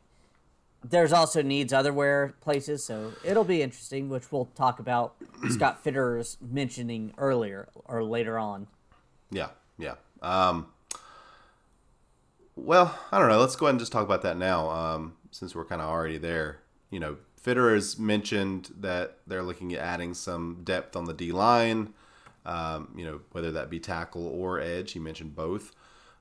there's 0.83 1.13
also 1.13 1.41
needs 1.41 1.71
otherwhere 1.71 2.33
places, 2.41 2.83
so 2.83 3.13
it'll 3.23 3.43
be 3.43 3.61
interesting, 3.61 4.09
which 4.09 4.31
we'll 4.31 4.49
talk 4.55 4.79
about. 4.79 5.15
Scott 5.49 5.83
Fitter's 5.83 6.37
mentioning 6.41 7.13
earlier 7.17 7.69
or 7.85 8.03
later 8.03 8.37
on. 8.37 8.67
Yeah, 9.31 9.49
yeah. 9.77 9.95
Um, 10.21 10.67
well, 12.55 12.97
I 13.11 13.19
don't 13.19 13.29
know. 13.29 13.39
Let's 13.39 13.55
go 13.55 13.65
ahead 13.67 13.73
and 13.73 13.79
just 13.79 13.91
talk 13.91 14.03
about 14.03 14.21
that 14.23 14.37
now, 14.37 14.69
um, 14.69 15.13
since 15.31 15.55
we're 15.55 15.65
kind 15.65 15.81
of 15.81 15.89
already 15.89 16.17
there. 16.17 16.59
You 16.89 16.99
know, 16.99 17.17
Fitter 17.37 17.73
has 17.73 17.97
mentioned 17.97 18.71
that 18.79 19.17
they're 19.25 19.43
looking 19.43 19.73
at 19.73 19.79
adding 19.79 20.13
some 20.13 20.61
depth 20.63 20.95
on 20.95 21.05
the 21.05 21.13
D 21.13 21.31
line. 21.31 21.93
Um, 22.45 22.93
you 22.95 23.05
know, 23.05 23.21
whether 23.31 23.51
that 23.53 23.69
be 23.69 23.79
tackle 23.79 24.27
or 24.27 24.59
edge. 24.59 24.91
He 24.91 24.99
mentioned 24.99 25.35
both. 25.35 25.71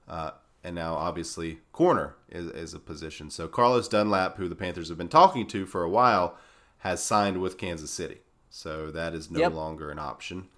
Uh, 0.09 0.31
and 0.65 0.75
now, 0.77 0.95
obviously, 0.95 1.59
corner 1.73 2.15
is, 2.29 2.47
is 2.51 2.75
a 2.75 2.79
position. 2.79 3.31
So 3.31 3.49
Carlos 3.49 3.89
Dunlap, 3.89 4.37
who 4.37 4.49
the 4.49 4.55
Panthers 4.55 4.89
have 4.89 4.99
been 4.99 5.09
talking 5.09 5.47
to 5.49 5.67
for 5.67 5.83
a 5.83 5.89
while, 5.91 6.37
has 6.79 7.03
signed 7.03 7.41
with 7.41 7.59
Kansas 7.59 7.91
City. 7.91 8.19
So 8.51 8.91
that 8.93 9.15
is 9.15 9.31
no 9.31 9.41
Yep. 9.41 9.55
longer 9.55 9.91
an 9.91 9.99
option. 9.99 10.49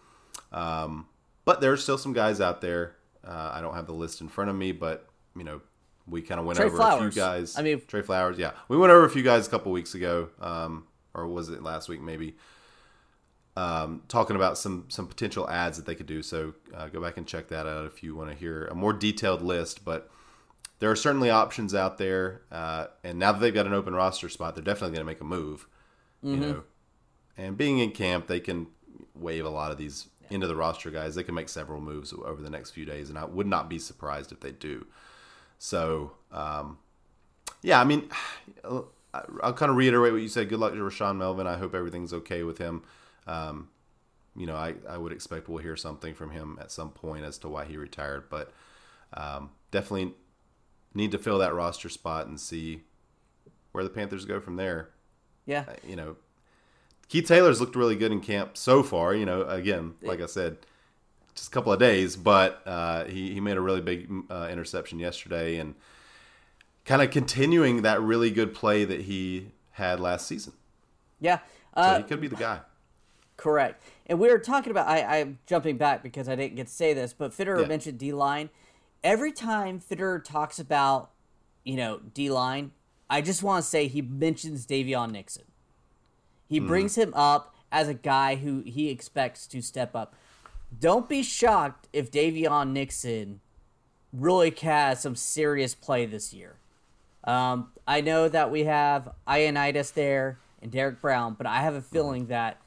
Um, 0.53 1.07
but 1.45 1.63
are 1.65 1.77
still 1.77 1.99
some 1.99 2.13
guys 2.13 2.41
out 2.41 2.61
there. 2.61 2.97
Uh, 3.27 3.51
I 3.55 3.61
don't 3.61 3.75
have 3.75 3.87
the 3.87 3.93
list 3.95 4.21
in 4.21 4.29
front 4.29 4.51
of 4.51 4.57
me, 4.57 4.73
but 4.73 5.09
you 5.37 5.45
know, 5.45 5.61
we 6.07 6.21
kind 6.23 6.39
of 6.39 6.47
went 6.47 6.59
Trey 6.59 6.67
over 6.67 6.77
a 6.81 6.99
few 6.99 7.11
guys. 7.11 7.59
I 7.59 7.63
mean- 7.63 7.81
Trey 7.87 8.03
Flowers. 8.03 8.39
Yeah, 8.39 8.53
we 8.69 8.77
went 8.77 8.93
over 8.93 9.05
a 9.05 9.11
few 9.11 9.23
guys 9.23 9.47
a 9.47 9.51
couple 9.51 9.73
weeks 9.73 9.95
ago, 9.95 10.29
um, 10.41 10.87
or 11.15 11.27
was 11.27 11.49
it 11.49 11.63
last 11.63 11.89
week? 11.89 12.01
Maybe. 12.03 12.37
Um, 13.57 14.03
talking 14.09 14.35
about 14.35 14.59
some 14.59 14.87
some 14.89 15.07
potential 15.07 15.49
ads 15.49 15.77
that 15.77 15.87
they 15.87 15.95
could 15.95 16.07
do. 16.07 16.23
So 16.23 16.55
uh, 16.75 16.89
go 16.89 17.01
back 17.01 17.17
and 17.17 17.27
check 17.27 17.49
that 17.49 17.67
out 17.67 17.87
if 17.87 18.03
you 18.03 18.17
want 18.17 18.31
to 18.31 18.37
hear 18.37 18.67
a 18.67 18.75
more 18.75 18.93
detailed 18.93 19.43
list. 19.43 19.85
But 19.85 20.11
there 20.81 20.91
are 20.91 20.97
certainly 20.97 21.31
options 21.31 21.75
out 21.75 21.99
there, 21.99 22.43
uh, 22.51 22.87
and 23.05 23.19
now 23.19 23.33
that 23.33 23.41
they've 23.41 23.55
got 23.55 23.67
an 23.67 23.73
open 23.73 23.95
roster 23.95 24.29
spot, 24.29 24.57
they're 24.57 24.65
definitely 24.65 24.97
going 24.97 25.07
to 25.07 25.11
make 25.13 25.21
a 25.21 25.25
move. 25.25 25.69
You 26.23 26.37
know, 26.37 26.63
and 27.37 27.57
being 27.57 27.79
in 27.79 27.91
camp, 27.91 28.27
they 28.27 28.41
can 28.41 28.67
wave 29.15 29.45
a 29.45 29.51
lot 29.51 29.71
of 29.71 29.79
these 29.79 30.09
into 30.31 30.47
the 30.47 30.57
roster 30.57 30.91
guys. 30.91 31.15
They 31.15 31.23
can 31.23 31.35
make 31.35 31.49
several 31.49 31.81
moves 31.81 32.13
over 32.13 32.43
the 32.43 32.51
next 32.51 32.71
few 32.71 32.85
days, 32.85 33.09
and 33.09 33.19
I 33.19 33.25
would 33.25 33.47
not 33.47 33.69
be 33.69 33.79
surprised 33.79 34.33
if 34.33 34.41
they 34.41 34.53
do. 34.53 34.87
So, 35.59 36.13
um, 36.33 36.79
yeah, 37.63 37.81
I 37.81 37.85
mean, 37.85 38.09
I'll 39.43 39.53
kind 39.53 39.71
of 39.71 39.77
reiterate 39.77 40.13
what 40.13 40.23
you 40.23 40.29
said. 40.29 40.49
Good 40.49 40.59
luck 40.59 40.73
to 40.73 40.79
Rashaan 40.79 41.17
Melvin. 41.17 41.47
I 41.47 41.57
hope 41.57 41.75
everything's 41.75 42.13
okay 42.13 42.43
with 42.43 42.59
him. 42.59 42.83
Um, 43.27 43.69
you 44.37 44.47
know, 44.47 44.57
I, 44.57 44.75
I 44.89 44.99
would 44.99 45.13
expect 45.13 45.49
we'll 45.49 45.63
hear 45.63 45.77
something 45.77 46.15
from 46.15 46.31
him 46.31 46.59
at 46.61 46.73
some 46.73 46.91
point 46.91 47.25
as 47.25 47.39
to 47.39 47.49
why 47.49 47.65
he 47.65 47.77
retired, 47.77 48.25
but 48.29 48.53
um, 49.15 49.51
definitely 49.71 50.15
need 50.95 51.13
to 51.13 51.19
fill 51.19 51.39
that 51.39 51.55
roster 51.55 51.89
spot 51.89 52.27
and 52.27 52.41
see 52.41 52.83
where 53.73 53.85
the 53.85 53.91
Panthers 53.91 54.25
go 54.25 54.41
from 54.41 54.57
there 54.57 54.91
Yeah, 55.47 55.65
you 55.87 55.97
know, 55.97 56.17
Keith 57.09 57.27
Taylor's 57.27 57.61
looked 57.61 57.77
really 57.77 57.97
good 57.97 58.13
in 58.13 58.21
camp 58.21 58.57
so 58.57 58.83
far. 58.83 59.15
You 59.15 59.27
know, 59.27 59.43
again, 59.43 59.95
like 60.03 60.21
I 60.21 60.27
said, 60.27 60.57
just 61.35 61.49
a 61.49 61.51
couple 61.51 61.73
of 61.73 61.79
days, 61.79 62.17
but 62.17 62.63
uh, 62.67 63.05
he 63.05 63.33
he 63.35 63.41
made 63.41 63.57
a 63.57 63.61
really 63.61 63.81
big 63.81 64.11
uh, 64.31 64.49
interception 64.51 64.99
yesterday 64.99 65.59
and 65.59 65.75
kind 66.85 67.03
of 67.03 67.11
continuing 67.11 67.83
that 67.83 68.01
really 68.01 68.31
good 68.31 68.55
play 68.55 68.85
that 68.85 69.03
he 69.03 69.49
had 69.73 70.01
last 70.01 70.27
season. 70.27 70.53
yeah. 71.21 71.39
So 71.83 71.83
Uh, 71.83 71.99
he 71.99 72.05
could 72.05 72.21
be 72.21 72.29
the 72.29 72.37
guy. 72.37 72.61
Correct. 73.37 73.83
And 74.07 74.21
we 74.21 74.29
were 74.29 74.39
talking 74.39 74.71
about, 74.71 74.87
I, 74.87 75.21
I'm 75.21 75.39
jumping 75.47 75.77
back 75.77 76.03
because 76.03 76.29
I 76.29 76.37
didn't 76.37 76.57
get 76.57 76.69
to 76.69 76.73
say 76.73 76.95
this, 76.95 77.13
but 77.13 77.33
Fitterer 77.33 77.63
Yeah. 77.63 77.67
mentioned 77.67 77.99
D 77.99 78.13
line. 78.13 78.51
Every 79.03 79.33
time 79.33 79.81
Fitterer 79.81 80.23
talks 80.23 80.59
about, 80.59 81.11
you 81.65 81.77
know, 81.77 81.99
D 81.99 82.31
line, 82.31 82.73
I 83.11 83.21
just 83.21 83.43
want 83.43 83.65
to 83.65 83.69
say 83.69 83.87
he 83.87 84.01
mentions 84.03 84.67
Daviyon 84.67 85.11
Nixon. 85.11 85.45
He 86.49 86.61
brings 86.61 86.97
him 86.97 87.13
up 87.15 87.55
as 87.73 87.89
a 87.89 87.95
guy 87.95 88.37
who 88.37 88.63
he 88.65 88.89
expects 88.89 89.47
to 89.49 89.61
step 89.61 89.97
up. 89.97 90.15
Don't 90.79 91.09
be 91.09 91.23
shocked 91.23 91.89
if 91.93 92.11
Daviyon 92.11 92.71
Nixon 92.71 93.41
really 94.13 94.51
has 94.63 95.01
some 95.01 95.17
serious 95.17 95.75
play 95.75 96.07
this 96.07 96.33
year. 96.33 96.57
Um, 97.25 97.73
I 97.87 98.01
know 98.01 98.29
that 98.29 98.51
we 98.51 98.65
have 98.65 99.11
Ioannidis 99.27 99.93
there 99.93 100.39
and 100.63 100.71
Derrick 100.71 101.01
Brown, 101.01 101.35
but 101.35 101.47
I 101.47 101.63
have 101.63 101.75
a 101.75 101.81
feeling 101.83 102.27
that 102.27 102.59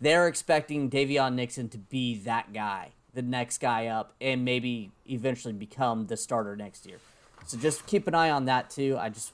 they're 0.00 0.28
expecting 0.28 0.90
Daviyon 0.90 1.34
Nixon 1.34 1.68
to 1.70 1.78
be 1.78 2.16
that 2.20 2.52
guy, 2.52 2.90
the 3.14 3.22
next 3.22 3.58
guy 3.58 3.86
up, 3.86 4.14
and 4.20 4.44
maybe 4.44 4.90
eventually 5.06 5.54
become 5.54 6.06
the 6.06 6.16
starter 6.16 6.56
next 6.56 6.86
year. 6.86 6.98
So 7.46 7.56
just 7.58 7.86
keep 7.86 8.06
an 8.06 8.14
eye 8.14 8.30
on 8.30 8.44
that 8.44 8.70
too. 8.70 8.96
I 8.98 9.08
just 9.08 9.32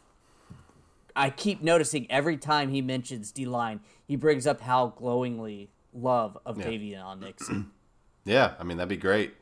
I 1.17 1.31
keep 1.31 1.63
noticing 1.63 2.11
every 2.11 2.37
time 2.37 2.71
he 2.71 2.81
mentions 2.83 3.31
D 3.31 3.45
line, 3.47 3.81
he 4.07 4.17
brings 4.17 4.47
up 4.47 4.61
how 4.61 4.89
glowingly 4.89 5.71
love 5.93 6.39
of 6.45 6.59
Yeah. 6.59 6.67
Daviyon 6.67 7.21
Nixon. 7.21 7.71
Yeah, 8.27 8.55
I 8.59 8.65
mean 8.65 8.79
that'd 8.79 8.89
be 8.89 8.97
great. 8.97 9.35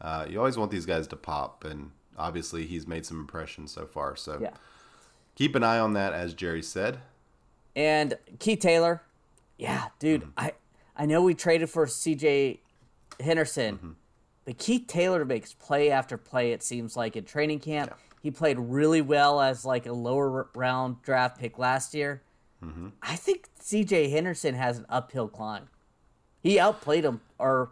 Uh, 0.00 0.26
you 0.28 0.38
always 0.38 0.58
want 0.58 0.72
these 0.72 0.86
guys 0.86 1.06
to 1.06 1.14
pop, 1.14 1.64
and 1.64 1.92
obviously 2.18 2.66
he's 2.66 2.84
made 2.84 3.06
some 3.06 3.20
impressions 3.20 3.70
so 3.70 3.86
far. 3.86 4.16
So 4.16 4.38
yeah. 4.42 4.54
keep 5.36 5.54
an 5.54 5.62
eye 5.62 5.78
on 5.78 5.92
that, 5.92 6.12
as 6.14 6.34
Jerry 6.34 6.60
said. 6.60 6.98
And 7.76 8.18
Keith 8.40 8.58
Taylor, 8.58 9.02
yeah, 9.58 9.86
dude, 9.98 10.22
Mm-hmm. 10.22 10.30
I 10.38 10.52
I 10.96 11.06
know 11.06 11.22
we 11.22 11.34
traded 11.34 11.70
for 11.70 11.86
C.J. 11.86 12.60
Henderson, 13.20 13.76
Mm-hmm. 13.76 13.90
but 14.44 14.58
Keith 14.58 14.86
Taylor 14.88 15.24
makes 15.24 15.52
play 15.54 15.90
after 15.90 16.16
play. 16.16 16.52
It 16.52 16.62
seems 16.62 16.96
like 16.96 17.14
in 17.16 17.24
training 17.24 17.60
camp, 17.60 17.94
he 18.22 18.30
played 18.30 18.58
really 18.58 19.00
well 19.00 19.40
as 19.40 19.64
like 19.64 19.86
a 19.86 19.92
lower 19.92 20.48
round 20.54 21.02
draft 21.02 21.38
pick 21.38 21.58
last 21.58 21.94
year. 21.94 22.22
Mm-hmm. 22.64 22.88
I 23.02 23.14
think 23.16 23.48
C.J. 23.60 24.08
Henderson 24.10 24.54
has 24.54 24.78
an 24.78 24.86
uphill 24.88 25.28
climb. 25.28 25.68
He 26.42 26.58
outplayed 26.58 27.04
him, 27.04 27.20
or 27.38 27.70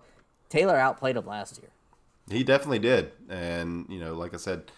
Taylor 0.48 0.76
outplayed 0.76 1.16
him 1.16 1.26
last 1.26 1.58
year. 1.58 1.70
He 2.30 2.42
definitely 2.44 2.80
did, 2.80 3.12
and 3.28 3.86
you 3.88 3.98
know, 4.00 4.14
like 4.14 4.34
I 4.34 4.36
said, 4.36 4.70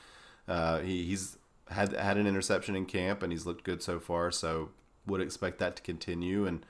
uh, 0.47 0.81
he, 0.81 1.05
he's 1.05 1.37
had 1.71 1.93
had 1.95 2.17
an 2.19 2.27
interception 2.27 2.77
in 2.77 2.85
camp, 2.87 3.23
and 3.23 3.33
he's 3.33 3.45
looked 3.47 3.65
good 3.65 3.83
so 3.83 3.99
far. 3.99 4.31
So 4.31 4.71
would 5.07 5.21
expect 5.23 5.59
that 5.59 5.77
to 5.77 5.83
continue, 5.83 6.47
and 6.47 6.65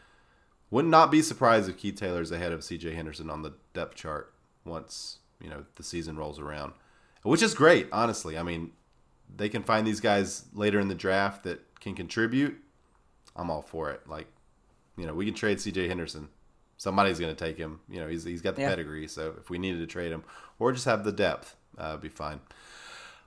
would 0.70 0.84
not 0.84 1.10
be 1.10 1.22
surprised 1.22 1.68
if 1.68 1.76
Keith 1.78 1.96
Taylor's 1.96 2.30
ahead 2.30 2.52
of 2.52 2.62
C.J. 2.64 2.94
Henderson 2.94 3.30
on 3.30 3.42
the 3.42 3.54
depth 3.74 3.94
chart 3.96 4.32
once 4.64 5.18
you 5.40 5.48
know 5.48 5.64
the 5.76 5.82
season 5.82 6.16
rolls 6.16 6.38
around, 6.38 6.72
which 7.22 7.42
is 7.42 7.54
great. 7.54 7.88
Honestly, 7.92 8.36
I 8.36 8.42
mean, 8.42 8.72
they 9.34 9.48
can 9.48 9.62
find 9.62 9.86
these 9.86 10.00
guys 10.00 10.44
later 10.52 10.78
in 10.80 10.88
the 10.88 10.94
draft 10.94 11.44
that 11.44 11.60
can 11.80 11.94
contribute. 11.94 12.56
I'm 13.36 13.50
all 13.50 13.62
for 13.62 13.90
it. 13.90 14.08
Like, 14.08 14.26
you 14.96 15.06
know, 15.06 15.14
we 15.14 15.24
can 15.24 15.34
trade 15.34 15.60
C.J. 15.60 15.88
Henderson. 15.88 16.28
Somebody's 16.76 17.18
going 17.18 17.34
to 17.34 17.44
take 17.44 17.56
him. 17.56 17.80
You 17.88 18.00
know, 18.00 18.08
he's, 18.08 18.24
he's 18.24 18.42
got 18.42 18.54
the 18.56 18.62
Yeah. 18.62 18.68
pedigree. 18.70 19.06
So 19.08 19.34
if 19.40 19.50
we 19.50 19.58
needed 19.58 19.78
to 19.80 19.86
trade 19.86 20.12
him 20.12 20.22
or 20.58 20.72
just 20.72 20.84
have 20.86 21.04
the 21.04 21.12
depth, 21.12 21.56
uh, 21.76 21.96
be 21.96 22.08
fine. 22.08 22.40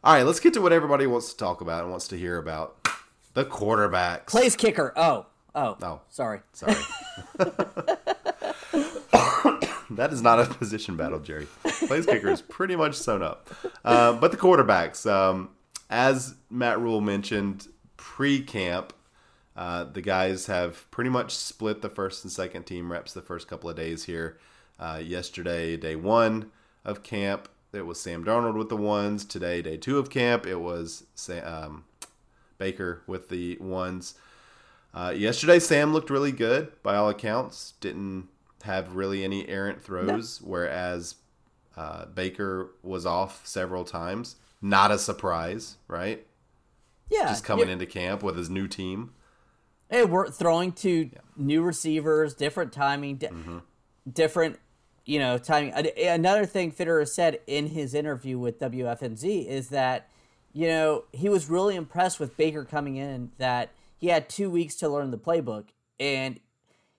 All 0.03 0.13
right, 0.13 0.23
let's 0.23 0.39
get 0.39 0.53
to 0.55 0.61
what 0.61 0.73
everybody 0.73 1.05
wants 1.07 1.31
to 1.31 1.37
talk 1.37 1.61
about 1.61 1.81
and 1.83 1.91
wants 1.91 2.07
to 2.09 2.17
hear 2.17 2.37
about 2.37 2.87
the 3.33 3.45
quarterbacks. 3.45 4.27
Place 4.27 4.55
kicker. 4.55 4.91
Oh, 4.95 5.27
oh, 5.55 5.77
Oh. 5.81 6.01
sorry. 6.09 6.41
Sorry. 6.53 6.75
that 9.91 10.09
is 10.11 10.21
not 10.21 10.39
a 10.39 10.45
position 10.45 10.95
battle, 10.97 11.19
Jerry. 11.19 11.47
Place 11.87 12.05
kicker 12.05 12.29
is 12.29 12.41
pretty 12.41 12.75
much 12.75 12.95
sewn 12.95 13.21
up. 13.21 13.49
Uh, 13.83 14.13
but 14.13 14.31
the 14.31 14.37
quarterbacks, 14.37 15.09
um, 15.09 15.49
as 15.89 16.35
Matt 16.49 16.79
Rhule 16.79 17.01
mentioned 17.01 17.67
pre 17.97 18.41
camp, 18.41 18.93
uh, 19.55 19.83
the 19.83 20.01
guys 20.01 20.45
have 20.45 20.89
pretty 20.91 21.09
much 21.09 21.35
split 21.35 21.81
the 21.81 21.89
first 21.89 22.23
and 22.23 22.31
second 22.31 22.63
team 22.63 22.91
reps 22.91 23.13
the 23.13 23.21
first 23.21 23.47
couple 23.47 23.69
of 23.69 23.75
days 23.75 24.05
here. 24.05 24.37
Uh, 24.79 24.99
yesterday, 25.03 25.77
day 25.77 25.95
one 25.95 26.51
of 26.83 27.03
camp, 27.03 27.47
it 27.73 27.85
was 27.85 27.99
Sam 27.99 28.23
Darnold 28.23 28.55
with 28.55 28.69
the 28.69 28.77
ones. 28.77 29.25
Today, 29.25 29.61
day 29.61 29.77
two 29.77 29.99
of 29.99 30.09
camp, 30.09 30.45
it 30.47 30.55
was 30.55 31.03
Sam, 31.13 31.45
um, 31.45 31.83
Baker 32.57 33.01
with 33.07 33.29
the 33.29 33.57
ones. 33.57 34.15
Uh, 34.93 35.13
yesterday, 35.15 35.59
Sam 35.59 35.93
looked 35.93 36.09
really 36.09 36.31
good 36.31 36.71
by 36.83 36.95
all 36.95 37.09
accounts. 37.09 37.73
Didn't 37.79 38.27
have 38.63 38.95
really 38.95 39.23
any 39.23 39.47
errant 39.47 39.81
throws, 39.81 40.41
whereas 40.41 41.15
uh, 41.77 42.05
Baker 42.05 42.71
was 42.83 43.05
off 43.05 43.45
several 43.47 43.85
times. 43.85 44.35
Not 44.61 44.91
a 44.91 44.97
surprise, 44.99 45.77
right? 45.87 46.25
Yeah, 47.09 47.27
Just 47.27 47.43
coming 47.43 47.67
yeah. 47.67 47.73
into 47.73 47.85
camp 47.85 48.21
with 48.23 48.37
his 48.37 48.49
new 48.49 48.67
team. 48.67 49.13
Hey, 49.89 50.05
we're 50.05 50.29
throwing 50.29 50.71
to 50.73 51.09
new 51.35 51.61
receivers, 51.61 52.33
different 52.33 52.71
timing, 52.71 53.15
di- 53.17 53.27
Mm-hmm. 53.27 53.57
different, 54.11 54.59
you 55.05 55.19
know, 55.19 55.37
timing. 55.37 55.73
Another 55.97 56.45
thing 56.45 56.71
Fitterer 56.71 57.07
said 57.07 57.39
in 57.47 57.67
his 57.67 57.93
interview 57.93 58.37
with 58.39 58.59
WFNZ 58.59 59.45
is 59.47 59.69
that, 59.69 60.09
you 60.53 60.67
know, 60.67 61.05
he 61.11 61.27
was 61.27 61.49
really 61.49 61.75
impressed 61.75 62.19
with 62.19 62.37
Baker 62.37 62.63
coming 62.63 62.95
in, 62.97 63.31
that 63.37 63.71
he 64.01 64.07
had 64.07 64.27
two 64.27 64.49
weeks 64.49 64.75
to 64.77 64.89
learn 64.89 65.11
the 65.11 65.17
playbook, 65.17 65.67
and 65.99 66.39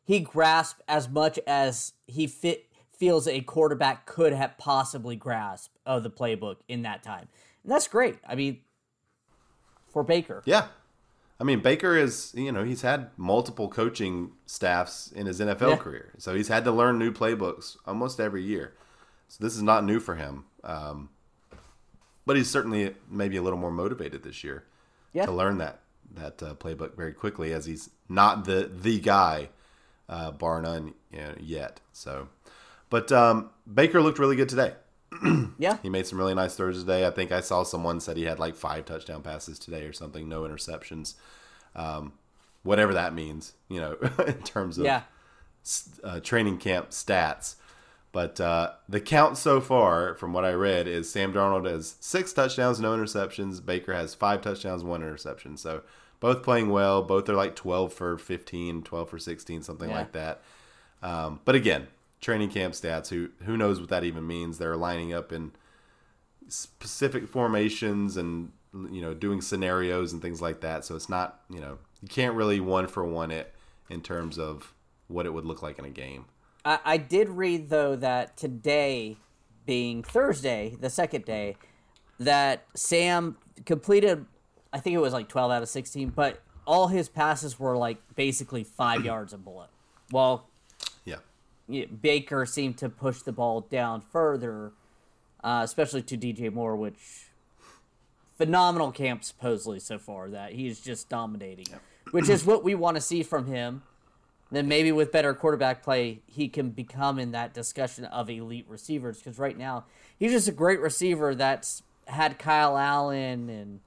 he 0.05 0.21
grasped 0.21 0.81
as 0.89 1.09
much 1.09 1.39
as 1.47 1.93
he 2.07 2.27
fit 2.29 2.69
feels 2.97 3.27
a 3.27 3.41
quarterback 3.41 4.07
could 4.07 4.33
have 4.33 4.57
possibly 4.59 5.17
grasped 5.17 5.77
of 5.85 6.05
the 6.05 6.11
playbook 6.11 6.59
in 6.69 6.83
that 6.83 7.03
time. 7.03 7.27
And 7.65 7.73
that's 7.73 7.89
great. 7.89 8.19
I 8.29 8.37
mean, 8.37 8.61
for 9.89 10.05
Baker. 10.05 10.41
Yeah. 10.47 10.69
I 11.41 11.45
mean, 11.45 11.59
Baker 11.59 11.97
is, 11.97 12.33
you 12.37 12.53
know, 12.53 12.63
he's 12.63 12.83
had 12.83 13.11
multiple 13.17 13.69
coaching 13.69 14.31
staffs 14.47 15.11
in 15.11 15.27
his 15.27 15.41
NFL 15.41 15.71
Yeah. 15.71 15.77
career. 15.79 16.13
So 16.19 16.37
he's 16.37 16.47
had 16.47 16.63
to 16.65 16.71
learn 16.71 16.97
new 17.01 17.11
playbooks 17.11 17.77
almost 17.85 18.21
every 18.21 18.45
year. 18.45 18.75
So 19.27 19.43
this 19.43 19.57
is 19.57 19.63
not 19.63 19.83
new 19.85 19.99
for 19.99 20.15
him. 20.15 20.45
Um, 20.63 21.09
but 22.25 22.37
he's 22.37 22.49
certainly 22.49 22.95
maybe 23.11 23.37
a 23.37 23.43
little 23.43 23.59
more 23.59 23.73
motivated 23.73 24.23
this 24.23 24.45
year 24.45 24.65
Yeah. 25.13 25.27
to 25.27 25.33
learn 25.33 25.59
that 25.59 25.81
that 26.15 26.43
uh, 26.43 26.55
playbook 26.55 26.97
very 26.97 27.13
quickly 27.13 27.53
as 27.53 27.67
he's 27.67 27.91
not 28.09 28.45
the 28.45 28.71
the 28.73 29.01
guy, 29.01 29.49
uh, 30.09 30.31
bar 30.31 30.61
none, 30.63 30.95
you 31.11 31.19
know, 31.19 31.35
yet. 31.41 31.81
So, 31.93 32.29
but 32.91 33.11
um, 33.13 33.51
Baker 33.73 34.01
looked 34.03 34.19
really 34.19 34.37
good 34.37 34.49
today. 34.49 34.75
Yeah. 35.59 35.77
He 35.83 35.89
made 35.91 36.07
some 36.07 36.19
really 36.19 36.35
nice 36.35 36.57
throws 36.57 36.81
today. 36.81 37.07
I 37.07 37.11
think 37.11 37.31
I 37.31 37.41
saw 37.41 37.63
someone 37.63 38.01
said 38.01 38.17
he 38.17 38.25
had 38.25 38.39
like 38.41 38.57
five 38.57 38.85
touchdown 38.85 39.23
passes 39.23 39.59
today 39.59 39.85
or 39.85 39.93
something, 39.93 40.29
no 40.29 40.43
interceptions. 40.43 41.15
Um, 41.77 42.15
whatever 42.65 42.93
that 42.95 43.15
means, 43.15 43.53
you 43.69 43.79
know, 43.81 43.97
in 44.27 44.43
terms 44.43 44.79
of 44.79 44.85
Yeah. 44.87 45.03
uh, 46.03 46.19
training 46.21 46.59
camp 46.59 46.91
stats. 46.91 47.57
But 48.11 48.41
uh, 48.41 48.73
the 48.89 49.01
count 49.01 49.39
so 49.39 49.61
far, 49.61 50.15
from 50.17 50.33
what 50.33 50.45
I 50.45 50.53
read, 50.53 50.89
is 50.89 51.11
Sam 51.11 51.33
Darnold 51.33 51.71
has 51.71 51.97
six 52.01 52.33
touchdowns, 52.33 52.81
no 52.81 52.97
interceptions. 52.97 53.65
Baker 53.65 53.93
has 53.95 54.15
five 54.15 54.41
touchdowns, 54.43 54.83
one 54.83 55.03
interception. 55.03 55.57
So 55.57 55.83
both 56.23 56.43
playing 56.43 56.71
well. 56.71 57.03
Both 57.03 57.29
are 57.29 57.35
like 57.35 57.55
12 57.57 57.93
for 57.93 58.17
15, 58.17 58.83
12 58.83 59.11
for 59.11 59.19
16, 59.19 59.63
something 59.63 59.91
Yeah. 59.91 59.97
like 59.97 60.13
that. 60.13 60.41
Um, 61.03 61.41
but 61.45 61.55
again, 61.55 61.89
training 62.21 62.49
camp 62.51 62.75
stats. 62.75 63.09
Who 63.09 63.31
who 63.45 63.57
knows 63.57 63.81
what 63.81 63.89
that 63.91 64.05
even 64.05 64.27
means? 64.27 64.57
They're 64.57 64.77
lining 64.77 65.13
up 65.13 65.33
in 65.33 65.53
specific 66.49 67.29
formations 67.29 68.17
and 68.17 68.53
you 68.73 69.03
know 69.03 69.15
doing 69.15 69.41
scenarios 69.41 70.13
and 70.13 70.23
things 70.23 70.41
like 70.41 70.61
that. 70.61 70.85
So 70.85 70.95
it's 70.97 71.09
not 71.09 71.41
you 71.51 71.61
know 71.61 71.79
you 72.01 72.09
can't 72.09 72.35
really 72.35 72.61
one 72.61 72.87
for 72.87 73.05
one 73.05 73.31
it 73.31 73.53
in 73.91 74.01
terms 74.01 74.39
of 74.39 74.73
what 75.09 75.27
it 75.27 75.35
would 75.35 75.45
look 75.45 75.63
like 75.63 75.79
in 75.79 75.85
a 75.85 75.91
game. 75.91 76.27
I, 76.65 76.79
I 76.85 76.97
did 76.97 77.29
read 77.29 77.69
though 77.69 77.97
that 77.97 78.37
today, 78.37 79.17
being 79.67 80.03
Thursday, 80.03 80.77
the 80.81 80.89
second 80.91 81.25
day, 81.25 81.57
that 82.19 82.65
Sam 82.75 83.37
completed. 83.67 84.27
I 84.73 84.81
think 84.81 84.95
it 84.95 85.01
was 85.01 85.13
like 85.13 85.29
twelve 85.29 85.51
out 85.53 85.63
of 85.63 85.69
sixteen, 85.69 86.09
but 86.11 86.43
all 86.67 86.89
his 86.89 87.09
passes 87.09 87.59
were 87.59 87.77
like 87.77 87.99
basically 88.15 88.65
five 88.65 89.05
yards 89.11 89.33
and 89.33 89.45
below. 89.45 89.67
While 90.11 90.49
Yeah. 91.05 91.17
Baker 91.87 92.45
seemed 92.47 92.79
to 92.79 92.89
push 92.89 93.23
the 93.23 93.33
ball 93.33 93.63
down 93.63 94.01
further, 94.01 94.73
uh, 95.43 95.61
especially 95.65 96.03
to 96.03 96.17
DJ 96.17 96.53
Moore, 96.53 96.77
which 96.77 97.31
phenomenal 98.37 98.91
camp 98.93 99.25
supposedly 99.25 99.79
so 99.79 99.99
far 99.99 100.29
that 100.31 100.53
he's 100.53 100.81
just 100.81 101.09
dominating, 101.09 101.67
which 102.11 102.29
is 102.29 102.45
what 102.45 102.65
we 102.65 102.75
want 102.75 102.97
to 102.97 103.01
see 103.01 103.23
from 103.23 103.47
him. 103.47 103.83
Then 104.51 104.69
maybe 104.69 104.93
with 104.93 105.11
better 105.13 105.33
quarterback 105.33 105.83
play, 105.83 106.21
he 106.27 106.47
can 106.47 106.71
become 106.71 107.19
in 107.19 107.33
that 107.33 107.55
discussion 107.55 108.05
of 108.05 108.29
elite 108.29 108.67
receivers. 108.69 109.19
Because 109.19 109.39
right 109.39 109.57
now, 109.57 109.85
he's 110.19 110.33
just 110.33 110.47
a 110.47 110.53
great 110.53 110.79
receiver 110.79 111.35
that's 111.35 111.83
had 112.07 112.39
Kyle 112.39 112.77
Allen 112.77 113.49
and 113.49 113.81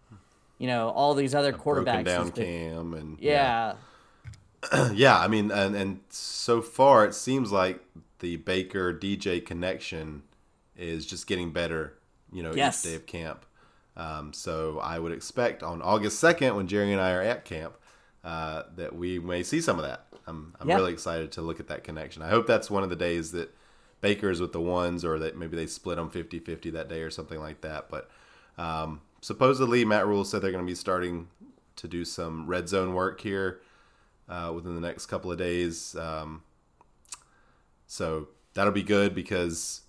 you 0.57 0.67
know 0.67 0.89
all 0.89 1.13
these 1.13 1.33
other 1.35 1.51
Broken 1.51 1.85
quarterbacks. 1.85 2.05
down 2.05 2.29
been- 2.29 2.45
cam 2.45 2.93
and 2.93 3.19
yeah, 3.19 3.73
yeah. 4.93 5.19
I 5.19 5.27
mean, 5.27 5.51
and 5.51 5.75
and 5.75 5.99
so 6.09 6.61
far 6.61 7.05
it 7.05 7.13
seems 7.13 7.51
like 7.51 7.79
the 8.19 8.37
Baker 8.37 8.93
DJ 8.93 9.45
connection 9.45 10.23
is 10.77 11.05
just 11.05 11.27
getting 11.27 11.51
better. 11.51 11.93
You 12.31 12.43
know, 12.43 12.53
Yes. 12.53 12.85
each 12.85 12.91
day 12.91 12.95
of 12.95 13.05
camp. 13.05 13.45
Um, 13.97 14.33
so 14.33 14.79
I 14.79 14.99
would 14.99 15.11
expect 15.13 15.63
on 15.63 15.81
August 15.81 16.19
second, 16.19 16.55
when 16.55 16.67
Jerry 16.67 16.91
and 16.91 16.99
I 16.99 17.11
are 17.13 17.21
at 17.21 17.45
camp, 17.45 17.75
uh, 18.25 18.63
that 18.75 18.93
we 18.95 19.19
may 19.19 19.41
see 19.43 19.61
some 19.61 19.79
of 19.79 19.85
that. 19.85 20.07
I'm 20.27 20.53
I'm 20.59 20.67
Yeah. 20.67 20.75
really 20.75 20.91
excited 20.93 21.31
to 21.33 21.41
look 21.41 21.59
at 21.59 21.67
that 21.67 21.83
connection. 21.83 22.21
I 22.21 22.29
hope 22.29 22.45
that's 22.47 22.69
one 22.69 22.83
of 22.83 22.89
the 22.89 22.95
days 22.97 23.31
that 23.31 23.55
Baker's 24.01 24.41
with 24.41 24.51
the 24.51 24.59
ones, 24.59 25.05
or 25.05 25.17
that 25.19 25.37
maybe 25.37 25.55
they 25.55 25.67
split 25.67 25.95
them 25.97 26.09
50-50 26.09 26.71
that 26.73 26.89
day 26.89 27.01
or 27.03 27.09
something 27.09 27.39
like 27.39 27.61
that. 27.61 27.89
But 27.89 28.09
um, 28.57 29.01
supposedly 29.25 29.83
Matt 29.83 30.05
Rhule 30.05 30.23
said 30.23 30.43
they're 30.43 30.51
going 30.51 30.63
to 30.63 30.71
be 30.71 30.75
starting 30.75 31.29
to 31.77 31.87
do 31.87 32.05
some 32.05 32.45
red 32.45 32.69
zone 32.69 32.93
work 32.93 33.19
here 33.21 33.59
uh, 34.29 34.51
within 34.53 34.75
the 34.75 34.81
next 34.81 35.07
couple 35.07 35.31
of 35.31 35.39
days. 35.39 35.95
Um, 35.95 36.43
so 37.87 38.27
that'll 38.53 38.71
be 38.71 38.83
good 38.83 39.15
because 39.15 39.81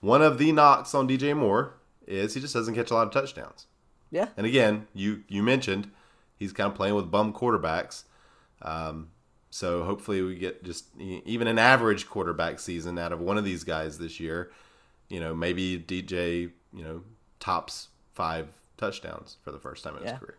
one 0.00 0.20
of 0.20 0.36
the 0.36 0.52
knocks 0.52 0.94
on 0.94 1.08
DJ 1.08 1.34
Moore 1.34 1.72
is 2.06 2.34
he 2.34 2.42
just 2.42 2.52
doesn't 2.52 2.74
catch 2.74 2.90
a 2.90 2.94
lot 2.94 3.06
of 3.06 3.12
touchdowns. 3.14 3.68
yeah, 4.10 4.28
And 4.36 4.46
again, 4.46 4.86
you 4.92 5.24
you 5.28 5.42
mentioned 5.42 5.90
he's 6.36 6.52
kind 6.52 6.70
of 6.70 6.76
playing 6.76 6.94
with 6.94 7.10
bum 7.10 7.32
quarterbacks. 7.32 8.04
Um, 8.60 9.08
so 9.48 9.84
hopefully 9.84 10.20
we 10.20 10.34
get 10.34 10.62
just 10.62 10.88
even 10.98 11.46
an 11.46 11.58
average 11.58 12.06
quarterback 12.06 12.60
season 12.60 12.98
out 12.98 13.14
of 13.14 13.20
one 13.22 13.38
of 13.38 13.46
these 13.46 13.64
guys 13.64 13.96
this 13.96 14.20
year. 14.20 14.50
You 15.08 15.20
know, 15.20 15.34
maybe 15.34 15.78
DJ, 15.78 16.50
you 16.74 16.84
know, 16.84 17.02
tops 17.40 17.88
five 18.12 18.48
touchdowns 18.76 19.38
for 19.42 19.50
the 19.50 19.58
first 19.58 19.84
time 19.84 19.96
in 19.96 20.04
yeah. 20.04 20.10
his 20.10 20.18
career. 20.18 20.38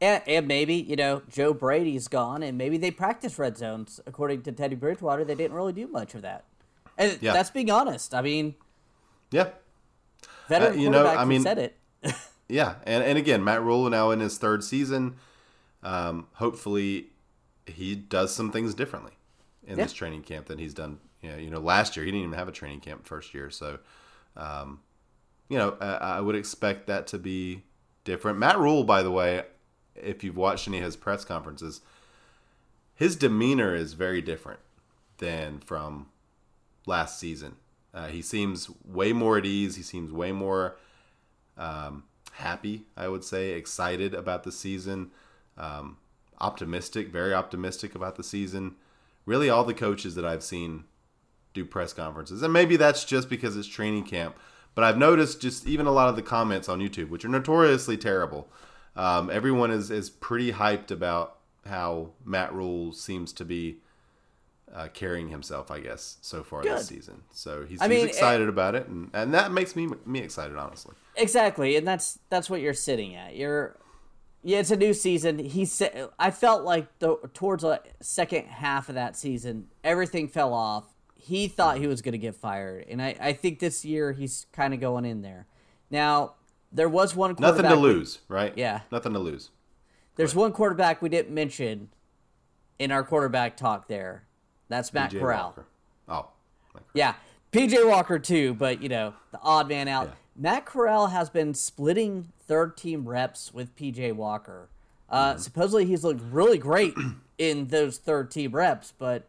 And, 0.00 0.22
and 0.26 0.46
maybe, 0.46 0.74
you 0.74 0.96
know, 0.96 1.22
Joe 1.28 1.54
Brady's 1.54 2.08
gone 2.08 2.42
and 2.42 2.58
maybe 2.58 2.76
they 2.76 2.90
practice 2.90 3.38
red 3.38 3.56
zones. 3.56 4.00
According 4.06 4.42
to 4.42 4.52
Teddy 4.52 4.76
Bridgewater, 4.76 5.24
they 5.24 5.34
didn't 5.34 5.56
really 5.56 5.72
do 5.72 5.86
much 5.86 6.14
of 6.14 6.22
that. 6.22 6.44
And 6.98 7.18
yeah. 7.20 7.32
that's 7.32 7.50
being 7.50 7.70
honest. 7.70 8.14
I 8.14 8.20
mean, 8.20 8.54
yeah. 9.30 9.50
Veteran 10.48 10.78
uh, 10.78 10.82
you 10.82 10.90
know, 10.90 11.06
I 11.06 11.24
mean, 11.24 11.42
said 11.42 11.58
it. 11.58 11.76
yeah. 12.48 12.76
And, 12.84 13.02
and 13.02 13.18
again, 13.18 13.42
Matt 13.42 13.62
Rhule 13.62 13.88
now 13.88 14.10
in 14.10 14.20
his 14.20 14.38
third 14.38 14.62
season. 14.62 15.16
Um, 15.82 16.26
hopefully 16.34 17.08
he 17.66 17.94
does 17.94 18.34
some 18.34 18.50
things 18.50 18.74
differently 18.74 19.12
in 19.66 19.78
yeah. 19.78 19.84
this 19.84 19.92
training 19.92 20.22
camp 20.22 20.46
than 20.46 20.58
he's 20.58 20.74
done. 20.74 20.98
You 21.22 21.30
know, 21.30 21.36
you 21.38 21.50
know, 21.50 21.60
last 21.60 21.96
year 21.96 22.04
he 22.04 22.10
didn't 22.10 22.26
even 22.26 22.38
have 22.38 22.48
a 22.48 22.52
training 22.52 22.80
camp 22.80 23.06
first 23.06 23.34
year. 23.34 23.50
So, 23.50 23.78
um, 24.36 24.80
you 25.48 25.58
know, 25.58 25.76
I, 25.80 25.86
I 25.86 26.20
would 26.20 26.36
expect 26.36 26.86
that 26.86 27.06
to 27.08 27.18
be 27.18 27.62
different. 28.06 28.38
Matt 28.38 28.58
Rhule, 28.58 28.84
by 28.84 29.02
the 29.02 29.10
way, 29.10 29.42
if 29.94 30.24
you've 30.24 30.36
watched 30.36 30.66
any 30.66 30.78
of 30.78 30.84
his 30.84 30.96
press 30.96 31.26
conferences, 31.26 31.82
his 32.94 33.16
demeanor 33.16 33.74
is 33.74 33.92
very 33.92 34.22
different 34.22 34.60
than 35.18 35.60
from 35.60 36.06
last 36.86 37.20
season. 37.20 37.56
Uh, 37.92 38.06
he 38.06 38.22
seems 38.22 38.70
way 38.84 39.12
more 39.12 39.36
at 39.36 39.44
ease. 39.44 39.76
He 39.76 39.82
seems 39.82 40.12
way 40.12 40.32
more 40.32 40.76
um, 41.58 42.04
happy, 42.32 42.84
I 42.96 43.08
would 43.08 43.24
say, 43.24 43.50
excited 43.50 44.14
about 44.14 44.44
the 44.44 44.52
season, 44.52 45.10
um, 45.58 45.98
optimistic, 46.40 47.08
very 47.08 47.34
optimistic 47.34 47.94
about 47.94 48.16
the 48.16 48.24
season. 48.24 48.76
Really, 49.24 49.50
all 49.50 49.64
the 49.64 49.74
coaches 49.74 50.14
that 50.14 50.24
I've 50.24 50.42
seen 50.42 50.84
do 51.54 51.64
press 51.64 51.92
conferences, 51.92 52.42
and 52.42 52.52
maybe 52.52 52.76
that's 52.76 53.04
just 53.04 53.28
because 53.28 53.56
it's 53.56 53.66
training 53.66 54.04
camp. 54.04 54.36
But 54.76 54.84
I've 54.84 54.98
noticed 54.98 55.40
just 55.40 55.66
even 55.66 55.86
a 55.86 55.90
lot 55.90 56.10
of 56.10 56.16
the 56.16 56.22
comments 56.22 56.68
on 56.68 56.80
YouTube, 56.80 57.08
which 57.08 57.24
are 57.24 57.28
notoriously 57.28 57.96
terrible, 57.96 58.46
um, 58.94 59.30
everyone 59.30 59.72
is 59.72 59.90
is 59.90 60.10
pretty 60.10 60.52
hyped 60.52 60.90
about 60.92 61.38
how 61.66 62.10
Matt 62.24 62.52
Rhule 62.52 62.92
seems 62.92 63.32
to 63.32 63.44
be 63.44 63.78
uh, 64.72 64.88
carrying 64.92 65.30
himself, 65.30 65.70
I 65.70 65.80
guess, 65.80 66.18
so 66.20 66.42
far 66.42 66.62
Good. 66.62 66.76
this 66.76 66.88
season. 66.88 67.22
So 67.32 67.64
he's, 67.64 67.80
he's 67.80 67.88
mean, 67.88 68.06
excited 68.06 68.44
it, 68.44 68.48
about 68.50 68.74
it, 68.74 68.86
and, 68.86 69.10
and 69.14 69.32
that 69.32 69.50
makes 69.50 69.74
me 69.74 69.88
me 70.04 70.20
excited, 70.20 70.56
honestly. 70.56 70.94
Exactly, 71.16 71.76
and 71.76 71.88
that's 71.88 72.18
that's 72.28 72.50
what 72.50 72.60
you're 72.60 72.74
sitting 72.74 73.14
at. 73.14 73.34
You're 73.34 73.78
yeah, 74.42 74.58
it's 74.58 74.70
a 74.70 74.76
new 74.76 74.92
season. 74.92 75.38
He 75.38 75.64
said 75.64 76.10
I 76.18 76.30
felt 76.30 76.64
like 76.64 76.98
the 76.98 77.16
towards 77.32 77.62
the 77.62 77.80
second 78.02 78.46
half 78.48 78.90
of 78.90 78.94
that 78.94 79.16
season, 79.16 79.68
everything 79.82 80.28
fell 80.28 80.52
off. 80.52 80.84
He 81.26 81.48
thought 81.48 81.78
he 81.78 81.88
was 81.88 82.02
going 82.02 82.12
to 82.12 82.18
get 82.18 82.36
fired, 82.36 82.86
and 82.88 83.02
I 83.02 83.16
I 83.20 83.32
think 83.32 83.58
this 83.58 83.84
year 83.84 84.12
he's 84.12 84.46
kind 84.52 84.72
of 84.72 84.80
going 84.80 85.04
in 85.04 85.22
there. 85.22 85.46
Now 85.90 86.34
there 86.70 86.88
was 86.88 87.16
one 87.16 87.34
nothing 87.38 87.64
to 87.64 87.74
lose, 87.74 88.20
we, 88.28 88.34
right? 88.34 88.52
Yeah, 88.56 88.82
nothing 88.92 89.12
to 89.12 89.18
lose. 89.18 89.50
There's 90.14 90.34
one 90.34 90.52
quarterback 90.52 91.02
we 91.02 91.08
didn't 91.08 91.34
mention 91.34 91.88
in 92.78 92.92
our 92.92 93.02
quarterback 93.02 93.56
talk. 93.56 93.88
There, 93.88 94.24
that's 94.68 94.92
Matt 94.92 95.10
PJ 95.10 95.20
Corral. 95.20 95.44
Walker. 95.44 95.66
Oh, 96.08 96.28
yeah, 96.94 97.14
PJ 97.50 97.88
Walker 97.88 98.20
too, 98.20 98.54
but 98.54 98.80
you 98.80 98.88
know 98.88 99.14
the 99.32 99.40
odd 99.42 99.68
man 99.68 99.88
out. 99.88 100.06
Yeah. 100.06 100.14
Matt 100.38 100.64
Corral 100.64 101.08
has 101.08 101.28
been 101.28 101.54
splitting 101.54 102.28
third 102.38 102.76
team 102.76 103.08
reps 103.08 103.52
with 103.52 103.74
PJ 103.74 104.12
Walker. 104.12 104.68
Uh, 105.08 105.30
mm-hmm. 105.30 105.40
Supposedly 105.40 105.86
he's 105.86 106.04
looked 106.04 106.20
really 106.30 106.58
great 106.58 106.94
in 107.38 107.68
those 107.68 107.98
third 107.98 108.30
team 108.30 108.52
reps, 108.52 108.92
but 108.96 109.28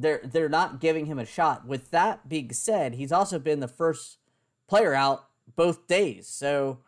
they're 0.00 0.20
they're 0.24 0.48
not 0.48 0.80
giving 0.80 1.06
him 1.06 1.18
a 1.18 1.26
shot. 1.26 1.66
With 1.66 1.90
that 1.90 2.28
being 2.28 2.52
said, 2.52 2.94
he's 2.94 3.12
also 3.12 3.38
been 3.38 3.60
the 3.60 3.68
first 3.68 4.18
player 4.68 4.94
out 4.94 5.28
both 5.54 5.86
days. 5.86 6.26
So, 6.26 6.78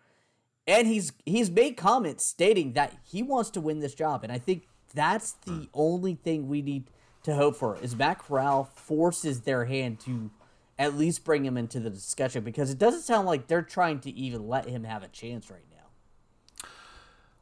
and 0.66 0.86
he's 0.86 1.12
he's 1.24 1.50
made 1.50 1.76
comments 1.76 2.24
stating 2.24 2.74
that 2.74 2.96
he 3.10 3.22
wants 3.22 3.50
to 3.50 3.60
win 3.60 3.80
this 3.80 3.94
job, 3.94 4.24
and 4.24 4.32
I 4.32 4.38
think 4.38 4.66
that's 4.94 5.32
the 5.32 5.52
mm. 5.52 5.68
only 5.74 6.14
thing 6.14 6.48
we 6.48 6.62
need 6.62 6.90
to 7.24 7.34
hope 7.34 7.56
for 7.56 7.76
is 7.82 7.96
Matt 7.96 8.18
Corral 8.18 8.64
forces 8.64 9.42
their 9.42 9.64
hand 9.66 10.00
to 10.00 10.30
at 10.78 10.94
least 10.94 11.24
bring 11.24 11.44
him 11.44 11.56
into 11.56 11.80
the 11.80 11.90
discussion 11.90 12.44
because 12.44 12.70
it 12.70 12.78
doesn't 12.78 13.02
sound 13.02 13.26
like 13.26 13.48
they're 13.48 13.62
trying 13.62 13.98
to 14.00 14.10
even 14.10 14.46
let 14.46 14.66
him 14.66 14.84
have 14.84 15.02
a 15.02 15.08
chance 15.08 15.50
right 15.50 15.64
now. 15.70 16.68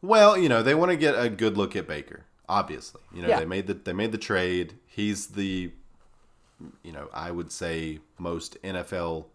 Well, 0.01 0.39
you 0.39 0.49
know, 0.49 0.63
they 0.63 0.75
want 0.75 0.91
to 0.91 0.97
get 0.97 1.15
a 1.15 1.29
good 1.29 1.57
look 1.57 1.77
at 1.77 1.87
Baker. 1.87 2.25
Obviously, 2.49 3.01
you 3.13 3.23
know, 3.23 3.29
yeah. 3.29 3.41
they 3.41 3.45
made 3.45 3.67
the 3.67 3.75
they 3.75 3.93
made 3.93 4.13
the 4.13 4.19
trade. 4.19 4.75
He's 4.87 5.29
the, 5.29 5.73
you 6.83 6.93
know, 6.93 7.09
I 7.13 7.31
would 7.31 7.51
say 7.51 8.01
most 8.19 8.61
NFL 8.63 9.27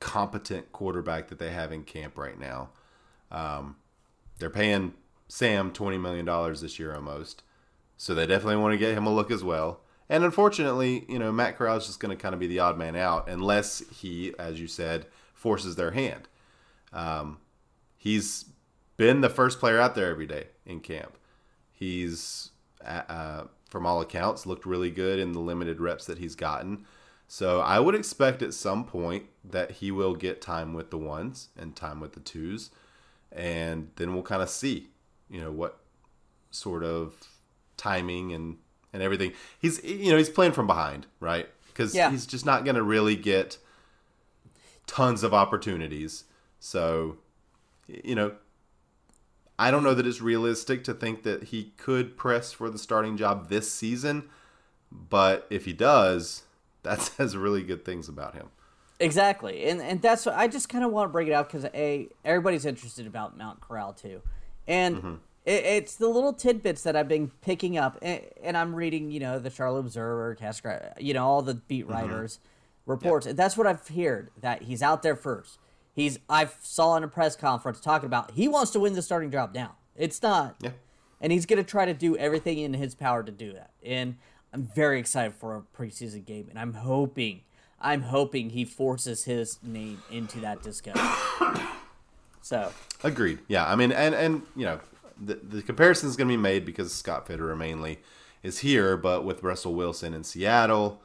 competent 0.00 0.72
quarterback 0.72 1.28
that 1.28 1.38
they 1.38 1.50
have 1.50 1.72
in 1.72 1.82
camp 1.82 2.16
right 2.16 2.38
now. 2.38 2.70
Um, 3.30 3.76
they're 4.38 4.50
paying 4.50 4.94
Sam 5.28 5.70
twenty 5.70 5.98
million 5.98 6.24
dollars 6.24 6.60
this 6.60 6.78
year 6.78 6.94
almost, 6.94 7.42
so 7.96 8.14
they 8.14 8.26
definitely 8.26 8.56
want 8.56 8.72
to 8.72 8.78
get 8.78 8.96
him 8.96 9.06
a 9.06 9.14
look 9.14 9.30
as 9.30 9.44
well. 9.44 9.80
And 10.08 10.24
unfortunately, 10.24 11.04
you 11.08 11.18
know, 11.18 11.32
Matt 11.32 11.56
Corral 11.56 11.76
is 11.76 11.86
just 11.86 12.00
going 12.00 12.14
to 12.14 12.20
kind 12.20 12.34
of 12.34 12.40
be 12.40 12.46
the 12.46 12.58
odd 12.58 12.78
man 12.78 12.94
out 12.94 13.28
unless 13.28 13.82
he, 13.90 14.34
as 14.38 14.60
you 14.60 14.66
said, 14.66 15.06
forces 15.32 15.76
their 15.76 15.92
hand. 15.92 16.28
Um, 16.92 17.38
he's 17.96 18.46
been 18.96 19.20
the 19.22 19.30
first 19.30 19.58
player 19.58 19.80
out 19.80 19.94
there 19.94 20.10
every 20.10 20.26
day 20.26 20.48
in 20.66 20.80
camp. 20.80 21.16
He's, 21.74 22.50
uh, 22.84 23.02
uh 23.08 23.44
from 23.68 23.86
all 23.86 24.00
accounts, 24.00 24.46
looked 24.46 24.64
really 24.64 24.90
good 24.90 25.18
in 25.18 25.32
the 25.32 25.40
limited 25.40 25.80
reps 25.80 26.06
that 26.06 26.18
he's 26.18 26.36
gotten. 26.36 26.86
So 27.26 27.60
I 27.60 27.80
would 27.80 27.94
expect 27.94 28.42
at 28.42 28.54
some 28.54 28.84
point 28.84 29.24
that 29.44 29.72
he 29.72 29.90
will 29.90 30.14
get 30.14 30.40
time 30.40 30.74
with 30.74 30.90
the 30.90 30.98
ones 30.98 31.48
and 31.58 31.74
time 31.74 31.98
with 31.98 32.12
the 32.12 32.20
twos, 32.20 32.70
and 33.32 33.90
then 33.96 34.14
we'll 34.14 34.22
kind 34.22 34.42
of 34.42 34.48
see, 34.48 34.90
you 35.28 35.40
know, 35.40 35.50
what 35.50 35.80
sort 36.50 36.84
of 36.84 37.14
timing 37.76 38.32
and 38.32 38.58
and 38.92 39.02
everything. 39.02 39.32
He's 39.58 39.82
you 39.82 40.10
know 40.10 40.18
he's 40.18 40.30
playing 40.30 40.52
from 40.52 40.66
behind, 40.66 41.06
right? 41.18 41.48
Because 41.66 41.94
yeah. 41.94 42.10
he's 42.10 42.26
just 42.26 42.46
not 42.46 42.64
going 42.64 42.76
to 42.76 42.82
really 42.82 43.16
get 43.16 43.58
tons 44.86 45.22
of 45.22 45.34
opportunities. 45.34 46.24
So, 46.60 47.16
you 47.88 48.14
know, 48.14 48.34
I 49.58 49.70
don't 49.70 49.84
know 49.84 49.94
that 49.94 50.06
it's 50.06 50.20
realistic 50.20 50.82
to 50.84 50.94
think 50.94 51.22
that 51.22 51.44
he 51.44 51.72
could 51.76 52.16
press 52.16 52.52
for 52.52 52.68
the 52.70 52.78
starting 52.78 53.16
job 53.16 53.48
this 53.48 53.70
season, 53.70 54.24
but 54.90 55.46
if 55.50 55.64
he 55.64 55.72
does, 55.72 56.42
that 56.82 57.00
says 57.00 57.36
really 57.36 57.62
good 57.62 57.84
things 57.84 58.08
about 58.08 58.34
him. 58.34 58.48
Exactly, 59.00 59.64
and 59.66 59.82
and 59.82 60.00
that's 60.00 60.24
what 60.24 60.36
I 60.36 60.46
just 60.46 60.68
kind 60.68 60.84
of 60.84 60.92
want 60.92 61.08
to 61.08 61.12
bring 61.12 61.26
it 61.26 61.32
out 61.32 61.48
because 61.48 61.64
a 61.74 62.08
everybody's 62.24 62.64
interested 62.64 63.06
about 63.06 63.36
Matt 63.36 63.60
Corral 63.60 63.92
too, 63.92 64.22
and 64.68 64.96
mm-hmm. 64.96 65.14
it, 65.44 65.64
it's 65.64 65.96
the 65.96 66.06
little 66.06 66.32
tidbits 66.32 66.84
that 66.84 66.94
I've 66.94 67.08
been 67.08 67.32
picking 67.42 67.76
up, 67.76 67.98
and, 68.02 68.20
and 68.40 68.56
I'm 68.56 68.72
reading, 68.72 69.10
you 69.10 69.18
know, 69.18 69.40
the 69.40 69.50
Charlotte 69.50 69.80
Observer, 69.80 70.36
Cascra, 70.40 70.92
you 71.00 71.12
know, 71.12 71.26
all 71.26 71.42
the 71.42 71.54
beat 71.54 71.84
mm-hmm. 71.84 71.92
writers 71.92 72.38
mm-hmm. 72.38 72.92
reports. 72.92 73.26
Yep. 73.26 73.34
That's 73.34 73.56
what 73.56 73.66
I've 73.66 73.86
heard 73.88 74.30
that 74.40 74.62
he's 74.62 74.80
out 74.80 75.02
there 75.02 75.16
first. 75.16 75.58
He's 75.94 76.18
I 76.28 76.48
saw 76.60 76.96
in 76.96 77.04
a 77.04 77.08
press 77.08 77.36
conference 77.36 77.80
talking 77.80 78.06
about 78.06 78.32
he 78.32 78.48
wants 78.48 78.72
to 78.72 78.80
win 78.80 78.94
the 78.94 79.02
starting 79.02 79.30
job 79.30 79.54
now. 79.54 79.76
It's 79.96 80.20
not, 80.20 80.56
yeah. 80.60 80.70
and 81.20 81.32
he's 81.32 81.46
going 81.46 81.62
to 81.62 81.68
try 81.68 81.84
to 81.84 81.94
do 81.94 82.16
everything 82.16 82.58
in 82.58 82.74
his 82.74 82.96
power 82.96 83.22
to 83.22 83.30
do 83.30 83.52
that, 83.52 83.70
and 83.84 84.16
I'm 84.52 84.64
very 84.64 84.98
excited 84.98 85.34
for 85.34 85.56
a 85.56 85.62
preseason 85.76 86.24
game, 86.24 86.46
and 86.50 86.58
I'm 86.58 86.74
hoping, 86.74 87.42
I'm 87.80 88.02
hoping 88.02 88.50
he 88.50 88.64
forces 88.64 89.24
his 89.24 89.58
name 89.62 90.02
into 90.10 90.40
that 90.40 90.62
discussion. 90.62 91.08
so 92.42 92.72
agreed. 93.04 93.38
Yeah, 93.46 93.66
I 93.66 93.76
mean, 93.76 93.92
and 93.92 94.16
and 94.16 94.42
you 94.56 94.64
know, 94.64 94.80
the 95.20 95.34
the 95.34 95.62
comparison 95.62 96.08
is 96.08 96.16
going 96.16 96.28
to 96.28 96.32
be 96.32 96.42
made 96.42 96.64
because 96.64 96.92
Scott 96.92 97.26
Fitterer 97.26 97.56
mainly 97.56 98.00
is 98.42 98.58
here, 98.58 98.96
but 98.96 99.24
with 99.24 99.44
Russell 99.44 99.74
Wilson 99.74 100.12
in 100.12 100.24
Seattle, 100.24 101.00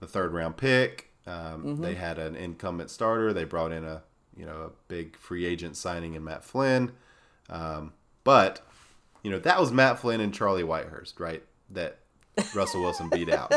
the 0.00 0.06
third 0.06 0.32
round 0.32 0.56
pick, 0.56 1.10
um, 1.26 1.34
mm-hmm. 1.34 1.82
they 1.82 1.94
had 1.94 2.18
an 2.18 2.34
incumbent 2.34 2.90
starter. 2.90 3.32
They 3.32 3.44
brought 3.44 3.72
in 3.72 3.84
a 3.84 4.02
you 4.36 4.46
know 4.46 4.62
a 4.62 4.70
big 4.88 5.16
free 5.16 5.44
agent 5.44 5.76
signing 5.76 6.14
in 6.14 6.24
Matt 6.24 6.44
Flynn, 6.44 6.92
um, 7.50 7.92
but 8.24 8.66
you 9.22 9.30
know 9.30 9.38
that 9.40 9.60
was 9.60 9.72
Matt 9.72 9.98
Flynn 9.98 10.20
and 10.20 10.34
Charlie 10.34 10.62
Whitehurst, 10.62 11.20
right? 11.20 11.42
That 11.70 11.98
Russell 12.54 12.82
Wilson 12.82 13.08
beat 13.10 13.30
out. 13.30 13.52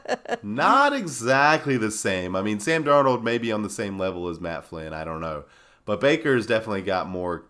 Not 0.42 0.92
exactly 0.92 1.76
the 1.76 1.90
same. 1.90 2.34
I 2.34 2.42
mean, 2.42 2.60
Sam 2.60 2.84
Darnold 2.84 3.22
may 3.22 3.38
be 3.38 3.52
on 3.52 3.62
the 3.62 3.70
same 3.70 3.98
level 3.98 4.28
as 4.28 4.40
Matt 4.40 4.64
Flynn. 4.64 4.92
I 4.92 5.04
don't 5.04 5.20
know. 5.20 5.44
But 5.84 6.00
Baker's 6.00 6.46
definitely 6.46 6.82
got 6.82 7.08
more 7.08 7.44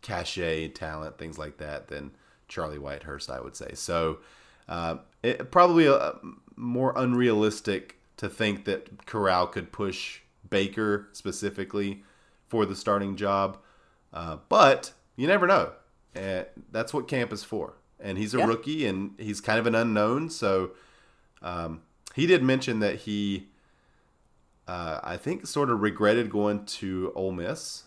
cachet, 0.00 0.68
talent, 0.68 1.18
things 1.18 1.38
like 1.38 1.58
that 1.58 1.88
than 1.88 2.12
Charlie 2.48 2.78
Whitehurst, 2.78 3.30
I 3.30 3.40
would 3.40 3.56
say. 3.56 3.72
So 3.74 4.18
uh, 4.68 4.96
it, 5.22 5.50
probably 5.50 5.86
a, 5.86 6.14
more 6.56 6.92
unrealistic 6.96 7.96
to 8.16 8.28
think 8.28 8.64
that 8.64 9.04
Corral 9.04 9.46
could 9.46 9.72
push 9.72 10.20
Baker 10.48 11.08
specifically 11.12 12.04
for 12.48 12.64
the 12.66 12.76
starting 12.76 13.16
job. 13.16 13.58
Uh, 14.12 14.38
but 14.48 14.92
you 15.16 15.26
never 15.26 15.46
know. 15.46 15.72
and 16.14 16.46
that's 16.72 16.94
what 16.94 17.06
camp 17.08 17.30
is 17.30 17.44
for. 17.44 17.74
And 18.00 18.16
he's 18.16 18.32
a 18.32 18.38
Yeah. 18.38 18.46
rookie, 18.46 18.86
and 18.86 19.14
he's 19.18 19.40
kind 19.42 19.58
of 19.58 19.66
an 19.66 19.74
unknown. 19.74 20.30
So 20.30 20.70
um, 21.42 21.82
he 22.14 22.26
did 22.26 22.42
mention 22.42 22.78
that 22.80 23.00
he, 23.00 23.48
uh, 24.66 25.00
I 25.02 25.16
think, 25.18 25.46
sort 25.46 25.70
of 25.70 25.80
regretted 25.82 26.30
going 26.30 26.64
to 26.66 27.12
Ole 27.14 27.32
Miss. 27.32 27.84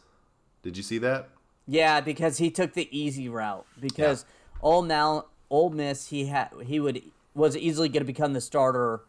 Did 0.62 0.78
you 0.78 0.84
see 0.84 0.98
that? 1.00 1.30
Yeah, 1.68 2.02
because 2.02 2.38
he 2.38 2.50
took 2.52 2.74
the 2.74 2.88
easy 2.98 3.28
route. 3.30 3.66
Because 3.80 4.26
Ole 4.62 4.84
now 4.84 5.26
Ole 5.50 5.70
Miss, 5.72 6.08
he 6.08 6.26
had 6.28 6.50
he 6.66 6.80
would 6.80 7.02
was 7.34 7.56
easily 7.58 7.90
going 7.90 8.02
to 8.02 8.06
become 8.06 8.34
the 8.34 8.42
starter. 8.42 9.02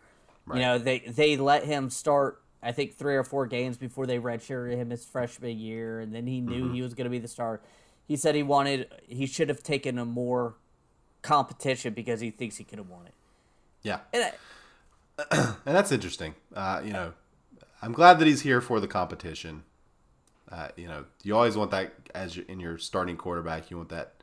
Right. 0.46 0.56
You 0.56 0.62
know, 0.62 0.78
they 0.78 1.00
they 1.00 1.36
let 1.36 1.64
him 1.64 1.90
start. 1.90 2.39
I 2.62 2.73
think 2.73 2.94
three 2.94 3.16
or 3.16 3.25
four 3.25 3.46
games 3.46 3.77
before 3.79 4.07
they 4.07 4.18
redshirted 4.18 4.77
him 4.77 4.90
his 4.90 5.05
freshman 5.05 5.59
year, 5.59 6.01
and 6.01 6.14
then 6.14 6.27
he 6.27 6.40
knew 6.40 6.64
Mm-hmm. 6.64 6.75
he 6.75 6.83
was 6.83 6.94
going 6.94 7.05
to 7.07 7.11
be 7.11 7.18
the 7.18 7.29
star. 7.29 7.61
He 8.07 8.16
said 8.16 8.35
he 8.35 8.42
wanted 8.42 8.88
he 9.07 9.27
should 9.27 9.49
have 9.49 9.62
taken 9.62 9.99
a 9.99 10.05
more 10.05 10.57
competition 11.23 11.94
because 11.94 12.20
he 12.20 12.31
thinks 12.31 12.57
he 12.57 12.64
could 12.64 12.79
have 12.79 12.88
won 12.88 13.07
it. 13.07 13.14
Yeah, 13.83 14.01
And 14.12 14.25
I, 14.25 15.27
and 15.31 15.77
that's 15.77 15.92
interesting. 15.92 16.35
Uh, 16.55 16.83
you 16.85 16.92
know, 16.92 17.12
I'm 17.83 17.92
glad 17.92 18.18
that 18.18 18.27
he's 18.27 18.42
here 18.42 18.61
for 18.61 18.79
the 18.81 18.88
competition. 18.88 19.62
Uh, 20.51 20.68
you 20.77 20.87
know, 20.88 21.05
you 21.23 21.35
always 21.37 21.57
want 21.57 21.70
that 21.70 21.92
as 22.14 22.37
your, 22.37 22.44
in 22.46 22.61
your 22.61 22.77
starting 22.79 23.16
quarterback. 23.16 23.70
You 23.70 23.77
want 23.79 23.88
that 23.90 24.14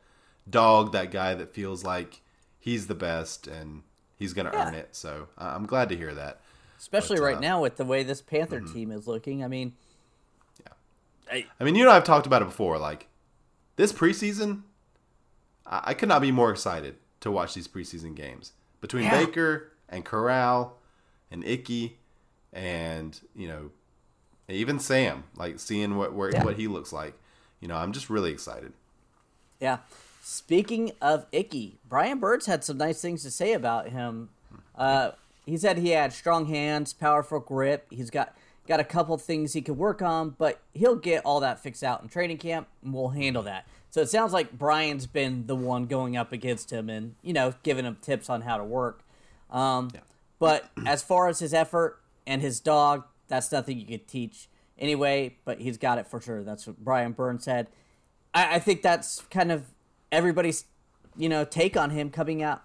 dog, 0.48 0.92
that 0.92 1.10
guy 1.10 1.34
that 1.34 1.54
feels 1.54 1.84
like 1.84 2.20
he's 2.58 2.86
the 2.86 2.94
best 2.94 3.46
and 3.46 3.82
he's 4.16 4.32
going 4.32 4.46
to 4.46 4.52
Yeah. 4.52 4.68
earn 4.68 4.74
it. 4.74 4.90
So 4.92 5.28
uh, 5.38 5.52
I'm 5.54 5.66
glad 5.66 5.88
to 5.88 5.96
hear 5.96 6.14
that. 6.14 6.40
Especially 6.78 7.16
But, 7.16 7.22
right 7.24 7.36
uh, 7.36 7.40
now 7.40 7.60
with 7.62 7.76
the 7.76 7.84
way 7.84 8.02
this 8.02 8.22
Panther 8.22 8.60
team 8.60 8.92
is 8.92 9.06
looking. 9.06 9.42
I 9.44 9.48
mean, 9.48 9.74
yeah. 10.64 11.42
I 11.60 11.64
mean, 11.64 11.74
you 11.74 11.84
know, 11.84 11.90
I've 11.90 12.04
talked 12.04 12.26
about 12.26 12.40
it 12.42 12.46
before. 12.46 12.78
Like 12.78 13.08
this 13.76 13.92
preseason, 13.92 14.62
I, 15.66 15.80
I 15.86 15.94
could 15.94 16.08
not 16.08 16.22
be 16.22 16.30
more 16.32 16.50
excited 16.50 16.96
to 17.20 17.30
watch 17.30 17.54
these 17.54 17.66
preseason 17.68 18.14
games 18.14 18.52
between 18.80 19.04
Yeah. 19.04 19.24
Baker 19.24 19.72
and 19.88 20.04
Corral 20.04 20.76
and 21.30 21.44
Ickey 21.44 21.96
and 22.52 23.20
you 23.34 23.48
know 23.48 23.70
even 24.48 24.78
Sam. 24.78 25.24
Like 25.36 25.58
seeing 25.58 25.96
what 25.96 26.12
where, 26.14 26.30
Yeah. 26.30 26.44
what 26.44 26.56
he 26.56 26.68
looks 26.68 26.92
like. 26.92 27.14
You 27.60 27.66
know, 27.66 27.76
I'm 27.76 27.92
just 27.92 28.08
really 28.08 28.30
excited. 28.30 28.72
Yeah. 29.60 29.78
Speaking 30.22 30.92
of 31.02 31.26
Ickey, 31.32 31.78
Brian 31.88 32.20
Burns 32.20 32.46
had 32.46 32.62
some 32.62 32.78
nice 32.78 33.00
things 33.02 33.22
to 33.24 33.30
say 33.32 33.52
about 33.52 33.88
him. 33.88 34.28
Uh, 34.76 35.10
he 35.48 35.56
said 35.56 35.78
he 35.78 35.90
had 35.90 36.12
strong 36.12 36.46
hands, 36.46 36.92
powerful 36.92 37.40
grip. 37.40 37.86
He's 37.90 38.10
got 38.10 38.36
got 38.66 38.80
a 38.80 38.84
couple 38.84 39.16
things 39.16 39.54
he 39.54 39.62
could 39.62 39.78
work 39.78 40.02
on, 40.02 40.30
but 40.30 40.60
he'll 40.74 40.96
get 40.96 41.24
all 41.24 41.40
that 41.40 41.58
fixed 41.58 41.82
out 41.82 42.02
in 42.02 42.08
training 42.08 42.36
camp, 42.36 42.68
and 42.84 42.92
we'll 42.92 43.08
handle 43.08 43.42
that. 43.44 43.66
So 43.90 44.02
it 44.02 44.10
sounds 44.10 44.34
like 44.34 44.52
Brian's 44.52 45.06
been 45.06 45.46
the 45.46 45.56
one 45.56 45.86
going 45.86 46.18
up 46.18 46.32
against 46.32 46.70
him 46.70 46.90
and 46.90 47.14
you 47.22 47.32
know 47.32 47.54
giving 47.62 47.86
him 47.86 47.96
tips 48.02 48.28
on 48.28 48.42
how 48.42 48.58
to 48.58 48.64
work. 48.64 49.02
Um, 49.50 49.90
But 50.38 50.70
as 50.86 51.02
far 51.02 51.28
as 51.28 51.38
his 51.38 51.52
effort 51.52 51.98
and 52.26 52.42
his 52.42 52.60
dog, 52.60 53.04
that's 53.26 53.50
nothing 53.50 53.78
you 53.78 53.86
could 53.86 54.06
teach 54.06 54.48
anyway. 54.78 55.36
But 55.44 55.60
he's 55.60 55.78
got 55.78 55.98
it 55.98 56.06
for 56.06 56.20
sure. 56.20 56.44
That's 56.44 56.66
what 56.66 56.78
Brian 56.84 57.12
Burns 57.12 57.44
said. 57.44 57.68
I, 58.34 58.56
I 58.56 58.58
think 58.58 58.82
that's 58.82 59.22
kind 59.30 59.50
of 59.50 59.64
everybody's, 60.12 60.64
you 61.16 61.28
know, 61.28 61.44
take 61.44 61.76
on 61.76 61.90
him 61.90 62.10
coming 62.10 62.42
out 62.42 62.62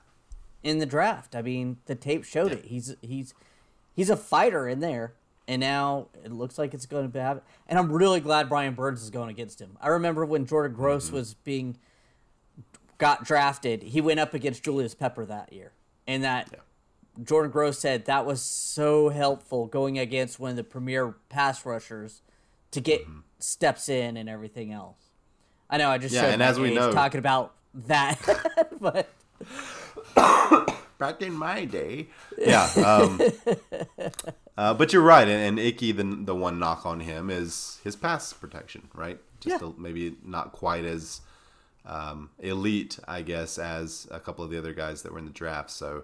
in 0.64 0.80
the 0.80 0.86
draft. 0.86 1.36
I 1.36 1.42
mean, 1.42 1.78
the 1.86 1.96
tape 1.96 2.24
showed 2.24 2.52
it. 2.52 2.66
He's 2.66 2.96
he's 3.02 3.34
he's 3.96 4.10
a 4.10 4.18
fighter 4.18 4.68
in 4.68 4.80
there, 4.80 5.14
and 5.48 5.60
now 5.60 6.08
it 6.24 6.32
looks 6.32 6.58
like 6.58 6.74
it's 6.74 6.86
going 6.86 7.12
to 7.12 7.22
happen. 7.22 7.42
And 7.68 7.78
I'm 7.78 7.92
really 7.92 8.20
glad 8.20 8.50
Brian 8.50 8.74
Burns 8.74 9.04
is 9.04 9.10
going 9.10 9.30
against 9.30 9.60
him. 9.62 9.78
I 9.82 9.90
remember 9.90 10.26
when 10.26 10.46
Jordan 10.46 10.76
Gross 10.76 11.12
was 11.12 11.34
being 11.34 11.78
got 12.98 13.24
drafted, 13.26 13.84
he 13.84 14.02
went 14.02 14.20
up 14.20 14.34
against 14.34 14.64
Julius 14.64 14.96
Pepper 14.96 15.26
that 15.26 15.52
year, 15.54 15.72
and 16.08 16.24
that. 16.24 16.50
Jordan 17.24 17.52
Gross 17.52 17.78
said 17.78 18.06
that 18.06 18.26
was 18.26 18.42
so 18.42 19.10
helpful 19.10 19.68
going 19.68 20.00
against 20.00 20.40
one 20.40 20.50
of 20.50 20.56
the 20.56 20.64
premier 20.64 21.14
pass 21.30 21.64
rushers 21.64 22.24
to 22.72 22.82
get 22.82 23.02
Mm-hmm. 23.04 23.20
steps 23.38 23.88
in 23.88 24.18
and 24.18 24.28
everything 24.28 24.72
else. 24.72 24.98
I 25.70 25.78
know 25.78 25.90
I 25.92 26.00
just 26.00 26.16
Yeah, 26.16 26.26
and 26.26 26.42
as 26.42 26.60
we 26.60 26.70
age 26.70 26.76
know- 26.76 26.92
talking 26.92 27.20
about 27.20 27.54
that, 27.76 28.18
but 28.82 29.08
Back 31.00 31.22
in 31.22 31.34
my 31.34 31.66
day, 31.66 32.08
yeah. 32.38 32.70
Um, 32.86 33.20
uh, 34.58 34.74
but 34.74 34.94
you're 34.94 35.02
right, 35.02 35.28
and, 35.28 35.60
and 35.60 35.60
Ickey, 35.60 35.92
the 35.92 36.04
the 36.04 36.36
one 36.36 36.60
knock 36.60 36.86
on 36.86 37.02
him 37.02 37.30
is 37.30 37.80
his 37.84 37.96
pass 37.96 38.32
protection, 38.32 38.88
right? 38.94 39.20
Just 39.42 39.62
Yeah. 39.62 39.70
a, 39.70 39.80
maybe 39.80 40.16
not 40.24 40.52
quite 40.54 40.86
as 40.86 41.22
um, 41.86 42.30
elite, 42.40 43.00
I 43.08 43.22
guess, 43.22 43.58
as 43.58 44.08
a 44.12 44.20
couple 44.20 44.46
of 44.46 44.52
the 44.52 44.58
other 44.58 44.74
guys 44.74 45.02
that 45.02 45.12
were 45.12 45.20
in 45.20 45.26
the 45.26 45.32
draft. 45.32 45.72
So 45.72 46.04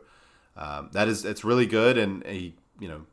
um, 0.57 0.89
that 0.91 1.07
is 1.07 1.23
it's 1.23 1.45
really 1.45 1.65
good, 1.67 1.97
and 1.97 2.25
he, 2.25 2.55
you 2.79 2.89
know, 2.89 3.05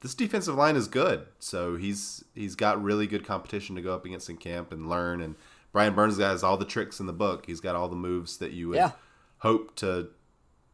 this 0.00 0.14
defensive 0.14 0.56
line 0.56 0.74
is 0.74 0.88
good. 0.88 1.26
So 1.38 1.76
he's 1.76 2.24
he's 2.34 2.56
got 2.56 2.82
really 2.82 3.06
good 3.06 3.24
competition 3.24 3.76
to 3.76 3.82
go 3.82 3.94
up 3.94 4.04
against 4.04 4.28
in 4.30 4.38
camp 4.38 4.72
and 4.72 4.88
learn. 4.88 5.20
And 5.20 5.36
Brian 5.72 5.94
Burns 5.94 6.18
has 6.18 6.42
all 6.42 6.56
the 6.56 6.64
tricks 6.64 6.98
in 6.98 7.06
the 7.06 7.12
book. 7.12 7.46
He's 7.46 7.60
got 7.60 7.76
all 7.76 7.88
the 7.88 7.94
moves 7.96 8.38
that 8.38 8.52
you 8.52 8.70
would 8.70 8.76
Yeah. 8.76 8.92
Hope 9.38 9.76
to 9.76 10.08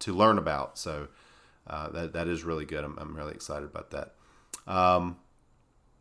to 0.00 0.12
learn 0.12 0.38
about. 0.38 0.78
So 0.78 1.08
uh, 1.66 1.90
that 1.90 2.12
that 2.12 2.28
is 2.28 2.44
really 2.44 2.64
good. 2.64 2.84
I'm, 2.84 2.98
I'm 2.98 3.16
really 3.16 3.32
excited 3.32 3.64
about 3.64 3.90
that. 3.90 4.14
Um, 4.66 5.18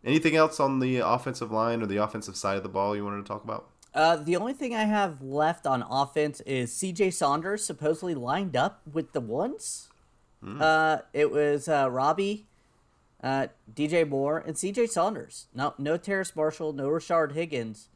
anything 0.03 0.35
else 0.35 0.59
on 0.59 0.79
the 0.79 0.97
offensive 0.97 1.51
line 1.51 1.81
or 1.81 1.85
the 1.85 1.97
offensive 1.97 2.35
side 2.35 2.57
of 2.57 2.63
the 2.63 2.69
ball 2.69 2.95
you 2.95 3.03
wanted 3.03 3.23
to 3.23 3.27
talk 3.27 3.43
about? 3.43 3.69
uh, 3.93 4.15
the 4.15 4.35
only 4.35 4.53
thing 4.53 4.73
I 4.73 4.85
have 4.85 5.21
left 5.21 5.67
on 5.67 5.83
offense 5.83 6.41
is 6.41 6.73
C.J. 6.73 7.11
Saunders 7.11 7.63
supposedly 7.63 8.15
lined 8.15 8.55
up 8.55 8.81
with 8.91 9.13
the 9.13 9.21
ones. 9.21 9.89
Hmm. 10.43 10.61
Uh, 10.61 10.97
it 11.13 11.31
was 11.31 11.67
uh, 11.67 11.89
Robbie, 11.91 12.47
uh, 13.23 13.47
DJ 13.71 14.07
Moore, 14.07 14.43
and 14.45 14.57
C.J. 14.57 14.87
Saunders. 14.87 15.47
No, 15.53 15.75
no 15.77 15.97
Terrace 15.97 16.35
Marshall, 16.35 16.73
no 16.73 16.89
Rashard 16.89 17.33
Higgins. 17.33 17.89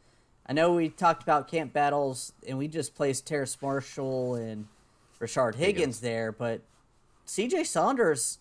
I 0.50 0.54
know 0.54 0.74
we 0.74 0.90
talked 0.90 1.24
about 1.24 1.48
camp 1.48 1.74
battles, 1.74 2.32
and 2.48 2.58
we 2.58 2.68
just 2.68 2.96
placed 2.96 3.26
Terrace 3.28 3.58
Marshall 3.62 4.36
and 4.36 4.68
Higgins, 5.20 5.56
Higgins. 5.58 6.00
there, 6.00 6.32
but 6.32 6.62
C.J. 7.26 7.66
Saunders, 7.66 8.40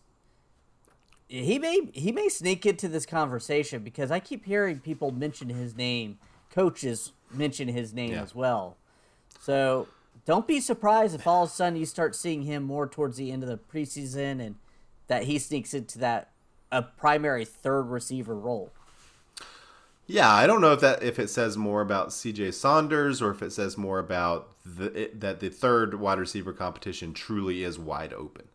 he 1.28 1.58
may 1.58 1.80
he 1.92 2.12
may 2.12 2.28
sneak 2.28 2.64
into 2.66 2.86
this 2.88 3.04
conversation 3.06 3.82
because 3.82 4.10
I 4.12 4.20
keep 4.20 4.44
hearing 4.44 4.78
people 4.78 5.10
mention 5.10 5.48
his 5.48 5.76
name, 5.76 6.18
coaches 6.50 7.12
mention 7.32 7.66
his 7.68 7.92
name 7.92 8.12
Yeah. 8.12 8.22
as 8.22 8.34
well. 8.34 8.76
So 9.40 9.88
don't 10.24 10.46
be 10.46 10.60
surprised 10.60 11.14
if 11.16 11.26
all 11.26 11.44
of 11.44 11.48
a 11.50 11.52
sudden 11.52 11.76
you 11.78 11.86
start 11.86 12.14
seeing 12.14 12.42
him 12.42 12.62
more 12.62 12.86
towards 12.86 13.16
the 13.16 13.32
end 13.32 13.42
of 13.42 13.48
the 13.48 13.58
preseason 13.58 14.40
and 14.40 14.54
that 15.08 15.24
he 15.24 15.38
sneaks 15.38 15.74
into 15.74 15.98
that 15.98 16.30
a 16.70 16.82
primary 16.82 17.44
third 17.44 17.84
receiver 17.84 18.36
role. 18.36 18.70
Yeah, 20.06 20.32
I 20.32 20.46
don't 20.46 20.60
know 20.60 20.72
if 20.72 20.80
that 20.80 21.02
if 21.02 21.18
it 21.18 21.28
says 21.28 21.56
more 21.56 21.80
about 21.80 22.12
C.J. 22.12 22.52
Saunders 22.52 23.20
or 23.20 23.30
if 23.30 23.42
it 23.42 23.52
says 23.52 23.76
more 23.76 23.98
about 23.98 24.52
the, 24.64 25.02
it, 25.02 25.20
that 25.20 25.40
the 25.40 25.48
third 25.48 25.98
wide 25.98 26.18
receiver 26.18 26.52
competition 26.52 27.12
truly 27.12 27.64
is 27.64 27.78
wide 27.78 28.12
open, 28.12 28.48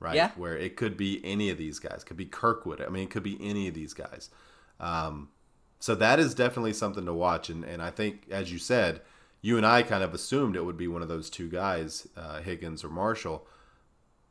right? 0.00 0.16
Yeah. 0.16 0.30
Where 0.36 0.56
it 0.56 0.76
could 0.76 0.96
be 0.96 1.20
any 1.24 1.50
of 1.50 1.58
these 1.58 1.78
guys, 1.78 2.04
could 2.04 2.16
be 2.16 2.24
Kirkwood. 2.24 2.80
I 2.80 2.88
mean, 2.88 3.04
it 3.04 3.10
could 3.10 3.22
be 3.22 3.38
any 3.40 3.68
of 3.68 3.74
these 3.74 3.92
guys. 3.92 4.30
Um, 4.80 5.28
so 5.78 5.94
that 5.94 6.18
is 6.18 6.34
definitely 6.34 6.72
something 6.72 7.04
to 7.04 7.12
watch, 7.12 7.50
and 7.50 7.64
and 7.64 7.82
I 7.82 7.90
think 7.90 8.24
as 8.30 8.50
you 8.50 8.58
said, 8.58 9.02
you 9.42 9.56
and 9.56 9.66
I 9.66 9.82
kind 9.82 10.02
of 10.02 10.14
assumed 10.14 10.56
it 10.56 10.64
would 10.64 10.78
be 10.78 10.88
one 10.88 11.02
of 11.02 11.08
those 11.08 11.28
two 11.28 11.48
guys, 11.48 12.08
uh, 12.16 12.40
Higgins 12.40 12.82
or 12.82 12.88
Marshall, 12.88 13.46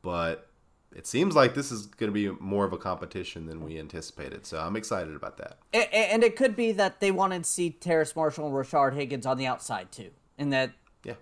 but 0.02 0.47
it 0.94 1.06
seems 1.06 1.36
like 1.36 1.54
this 1.54 1.70
is 1.70 1.86
going 1.86 2.12
to 2.12 2.14
be 2.14 2.30
more 2.42 2.64
of 2.64 2.72
a 2.72 2.78
competition 2.78 3.46
than 3.46 3.62
we 3.62 3.78
anticipated. 3.78 4.46
So 4.46 4.58
I'm 4.58 4.74
excited 4.76 5.14
about 5.14 5.36
that. 5.36 5.58
A- 5.74 5.78
a- 5.94 6.12
And 6.12 6.24
it 6.24 6.34
could 6.36 6.56
be 6.56 6.72
that 6.72 7.00
they 7.00 7.10
wanted 7.10 7.44
to 7.44 7.50
see 7.50 7.70
Terrace 7.70 8.16
Marshall 8.16 8.46
and 8.46 8.54
Rashard 8.54 8.94
Higgins 8.94 9.26
on 9.26 9.36
the 9.36 9.46
outside 9.46 9.92
too, 9.92 10.10
and 10.38 10.52
that 10.52 10.72
Yeah. 11.04 11.14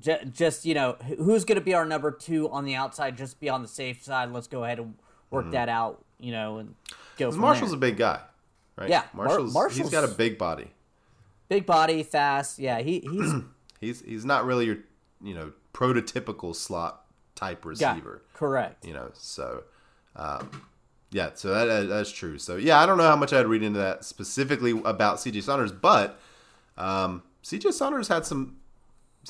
ju- 0.00 0.24
just 0.32 0.64
you 0.64 0.74
know 0.74 0.92
who's 1.18 1.44
going 1.44 1.58
to 1.58 1.64
be 1.64 1.74
our 1.74 1.84
number 1.84 2.10
two 2.10 2.48
on 2.50 2.64
the 2.64 2.74
outside, 2.76 3.16
just 3.16 3.40
be 3.40 3.48
on 3.48 3.62
the 3.62 3.68
safe 3.68 4.02
side. 4.02 4.30
Let's 4.32 4.46
go 4.46 4.64
ahead 4.64 4.78
and 4.78 4.94
work 5.30 5.44
mm-hmm. 5.46 5.52
that 5.52 5.68
out, 5.68 6.04
you 6.20 6.30
know, 6.32 6.58
and 6.58 6.74
go. 7.18 7.30
Marshall's 7.32 7.70
there. 7.72 7.78
a 7.78 7.80
big 7.80 7.96
guy, 7.96 8.20
right? 8.76 8.88
Yeah, 8.88 9.02
Mar- 9.12 9.26
Marshall's, 9.26 9.46
he's 9.48 9.54
Marshall's- 9.54 9.90
got 9.90 10.04
a 10.04 10.08
big 10.08 10.38
body. 10.38 10.70
big 11.48 11.66
body, 11.66 12.02
fast. 12.04 12.58
Yeah, 12.60 12.78
he 12.80 13.00
he's 13.00 13.32
He's 13.80 14.00
he's 14.02 14.24
not 14.24 14.46
really 14.46 14.64
your 14.66 14.78
you 15.22 15.34
know 15.34 15.52
prototypical 15.74 16.54
slot 16.54 17.03
type 17.34 17.64
receiver. 17.64 18.22
correct. 18.34 18.84
You 18.86 18.94
know, 18.94 19.10
so 19.14 19.64
um, 20.16 20.66
yeah, 21.10 21.30
so 21.34 21.48
that, 21.54 21.64
that- 21.66 21.88
that's 21.88 22.10
true. 22.10 22.38
So 22.38 22.56
yeah, 22.56 22.80
I 22.80 22.86
don't 22.86 22.98
know 22.98 23.04
how 23.04 23.16
much 23.16 23.32
I'd 23.32 23.46
read 23.46 23.62
into 23.62 23.78
that 23.78 24.04
specifically 24.04 24.70
about 24.84 25.16
CJ 25.18 25.42
Saunders, 25.42 25.72
but 25.72 26.20
um, 26.76 27.22
CJ 27.42 27.72
Saunders 27.72 28.08
had 28.08 28.24
some 28.26 28.56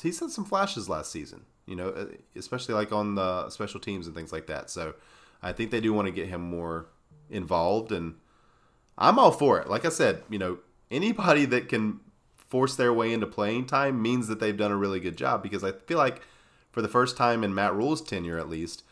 he's 0.01 0.19
had 0.19 0.29
some 0.29 0.45
flashes 0.45 0.89
last 0.89 1.11
season. 1.11 1.45
You 1.67 1.75
know, 1.75 1.89
uh, 1.89 2.05
especially 2.35 2.75
like 2.75 2.91
on 2.91 3.15
the 3.15 3.49
special 3.49 3.79
teams 3.79 4.05
and 4.05 4.15
things 4.15 4.31
like 4.31 4.45
that. 4.47 4.69
So 4.69 4.93
I 5.41 5.51
think 5.51 5.71
they 5.71 5.79
do 5.81 5.93
want 5.93 6.05
to 6.07 6.11
get 6.11 6.27
him 6.27 6.41
more 6.41 6.85
involved, 7.29 7.91
and 7.91 8.15
I'm 8.97 9.17
all 9.17 9.31
for 9.31 9.59
it. 9.59 9.67
Like 9.67 9.83
I 9.83 9.89
said, 9.89 10.21
you 10.29 10.37
know, 10.37 10.59
anybody 10.91 11.45
that 11.45 11.67
can 11.69 12.01
force 12.49 12.75
their 12.75 12.93
way 12.93 13.11
into 13.11 13.25
playing 13.25 13.65
time 13.65 13.99
means 13.99 14.27
that 14.27 14.39
they've 14.39 14.55
done 14.55 14.71
a 14.71 14.75
really 14.77 14.99
good 14.99 15.17
job 15.17 15.41
because 15.41 15.63
I 15.63 15.71
feel 15.71 15.97
like 15.97 16.21
for 16.75 16.81
the 16.81 16.89
first 16.89 17.15
time 17.15 17.41
in 17.41 17.55
Matt 17.55 17.73
Rhule's 17.73 18.01
tenure 18.01 18.37
at 18.37 18.49
least, 18.49 18.83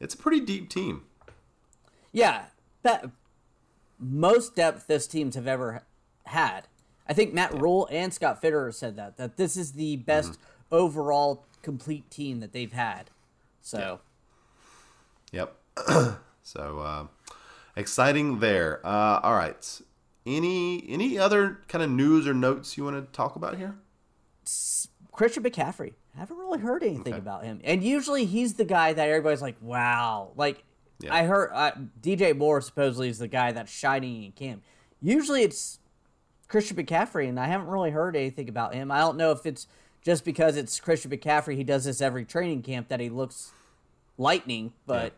it's 0.00 0.14
a 0.14 0.16
pretty 0.16 0.40
deep 0.40 0.70
team. 0.70 1.02
Yeah, 2.10 2.46
that 2.82 3.10
most 3.98 4.56
depth 4.56 4.86
this 4.86 5.06
teams 5.06 5.34
have 5.34 5.46
ever 5.46 5.82
had. 6.24 6.66
I 7.06 7.12
think 7.12 7.34
Matt 7.34 7.52
Rhule 7.52 7.86
and 7.92 8.12
Scott 8.14 8.40
Fitterer 8.40 8.72
said 8.72 8.96
that 8.96 9.18
that 9.18 9.36
this 9.36 9.54
is 9.54 9.72
the 9.72 9.96
best 9.96 10.32
mm-hmm. 10.32 10.74
overall 10.74 11.44
complete 11.60 12.10
team 12.10 12.40
that 12.40 12.54
they've 12.54 12.72
had. 12.72 13.10
So, 13.60 14.00
yep. 15.30 15.56
so 16.42 16.78
uh, 16.78 17.06
exciting 17.76 18.40
there. 18.40 18.80
Uh, 18.82 19.20
all 19.22 19.34
right. 19.34 19.80
Any 20.24 20.86
any 20.88 21.18
other 21.18 21.60
kind 21.68 21.84
of 21.84 21.90
news 21.90 22.26
or 22.26 22.32
notes 22.32 22.78
you 22.78 22.84
want 22.84 22.96
to 22.96 23.12
talk 23.14 23.36
about 23.36 23.58
here? 23.58 23.74
Christian 25.12 25.42
McCaffrey. 25.42 25.92
I 26.16 26.20
haven't 26.20 26.38
really 26.38 26.60
heard 26.60 26.82
anything 26.82 27.14
okay. 27.14 27.18
about 27.18 27.44
him, 27.44 27.60
and 27.62 27.82
usually 27.82 28.24
he's 28.24 28.54
the 28.54 28.64
guy 28.64 28.92
that 28.92 29.08
everybody's 29.08 29.42
like, 29.42 29.56
"Wow!" 29.60 30.32
Like 30.34 30.64
yeah. 31.00 31.14
I 31.14 31.24
heard 31.24 31.50
uh, 31.52 31.72
DJ 32.00 32.36
Moore 32.36 32.60
supposedly 32.60 33.08
is 33.08 33.18
the 33.18 33.28
guy 33.28 33.52
that's 33.52 33.70
shining 33.70 34.24
in 34.24 34.32
camp. 34.32 34.62
Usually 35.02 35.42
it's 35.42 35.78
Christian 36.48 36.76
McCaffrey, 36.76 37.28
and 37.28 37.38
I 37.38 37.46
haven't 37.46 37.68
really 37.68 37.90
heard 37.90 38.16
anything 38.16 38.48
about 38.48 38.74
him. 38.74 38.90
I 38.90 38.98
don't 39.00 39.16
know 39.16 39.30
if 39.32 39.44
it's 39.44 39.66
just 40.02 40.24
because 40.24 40.56
it's 40.56 40.80
Christian 40.80 41.10
McCaffrey. 41.10 41.56
He 41.56 41.64
does 41.64 41.84
this 41.84 42.00
every 42.00 42.24
training 42.24 42.62
camp 42.62 42.88
that 42.88 43.00
he 43.00 43.10
looks 43.10 43.52
lightning, 44.16 44.72
but 44.86 45.12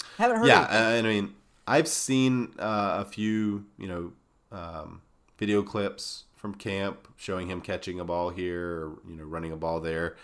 yeah. 0.00 0.06
haven't 0.18 0.38
heard. 0.38 0.48
Yeah, 0.48 0.62
uh, 0.62 0.98
I 0.98 1.02
mean, 1.02 1.34
I've 1.66 1.88
seen 1.88 2.54
uh, 2.58 2.96
a 3.00 3.08
few, 3.08 3.66
you 3.78 3.86
know, 3.86 4.12
um, 4.50 5.02
video 5.38 5.62
clips 5.62 6.24
from 6.46 6.54
camp 6.54 7.08
showing 7.16 7.48
him 7.48 7.60
catching 7.60 7.98
a 7.98 8.04
ball 8.04 8.30
here, 8.30 8.70
or 8.70 8.98
you 9.08 9.16
know, 9.16 9.24
running 9.24 9.50
a 9.50 9.56
ball 9.56 9.80
there. 9.80 10.14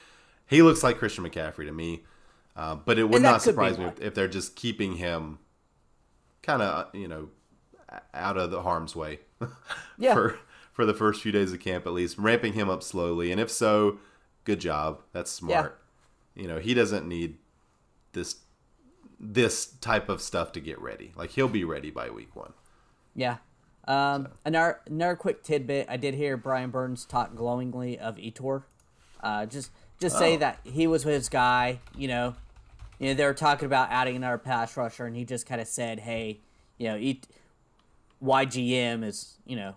He 0.46 0.62
looks 0.62 0.84
like 0.84 0.98
Christian 0.98 1.24
McCaffrey 1.24 1.66
to 1.66 1.72
me. 1.72 2.04
Uh, 2.54 2.76
but 2.76 2.96
it 2.96 3.08
would 3.08 3.22
not 3.22 3.42
surprise 3.42 3.76
me 3.76 3.86
if, 3.86 4.00
if, 4.00 4.14
they're 4.14 4.28
just 4.28 4.54
keeping 4.54 4.96
him 4.96 5.38
kind 6.42 6.60
of, 6.60 6.94
you 6.94 7.08
know, 7.08 7.30
out 8.12 8.36
of 8.36 8.50
the 8.50 8.62
harm's 8.62 8.94
way 8.94 9.20
yeah. 9.98 10.12
for 10.12 10.38
for 10.72 10.84
the 10.84 10.94
first 10.94 11.22
few 11.22 11.32
days 11.32 11.52
of 11.52 11.60
camp 11.60 11.86
at 11.86 11.92
least, 11.92 12.18
ramping 12.18 12.52
him 12.52 12.70
up 12.70 12.82
slowly. 12.82 13.32
And 13.32 13.40
if 13.40 13.50
so, 13.50 13.98
good 14.44 14.60
job. 14.60 15.00
That's 15.12 15.30
smart. 15.30 15.80
Yeah. 16.36 16.42
You 16.42 16.48
know, 16.48 16.58
he 16.58 16.72
doesn't 16.72 17.08
need 17.08 17.38
this 18.12 18.36
this 19.18 19.66
type 19.66 20.08
of 20.08 20.20
stuff 20.20 20.52
to 20.52 20.60
get 20.60 20.80
ready. 20.80 21.12
Like 21.16 21.30
he'll 21.30 21.48
be 21.48 21.64
ready 21.64 21.90
by 21.90 22.10
week 22.10 22.36
one. 22.36 22.52
Yeah. 23.14 23.38
Um, 23.88 24.24
so. 24.24 24.30
another 24.44 24.80
another 24.86 25.16
quick 25.16 25.42
tidbit. 25.42 25.86
I 25.88 25.96
did 25.96 26.14
hear 26.14 26.36
Brian 26.36 26.70
Burns 26.70 27.04
talk 27.04 27.34
glowingly 27.34 27.98
of 27.98 28.16
Yetur. 28.16 28.64
Uh, 29.20 29.46
just 29.46 29.70
just 30.00 30.16
oh. 30.16 30.18
say 30.18 30.36
that 30.36 30.60
he 30.64 30.86
was 30.86 31.02
his 31.02 31.28
guy. 31.28 31.80
You 31.96 32.08
know, 32.08 32.34
you 32.98 33.08
know 33.08 33.14
they 33.14 33.24
were 33.24 33.34
talking 33.34 33.66
about 33.66 33.90
adding 33.90 34.16
another 34.16 34.38
pass 34.38 34.76
rusher, 34.76 35.06
and 35.06 35.16
he 35.16 35.24
just 35.24 35.46
kind 35.46 35.60
of 35.60 35.66
said, 35.66 36.00
"Hey, 36.00 36.40
you 36.78 36.88
know, 36.88 36.96
e- 36.96 37.22
YGM 38.22 39.04
is 39.04 39.38
you 39.46 39.56
know 39.56 39.74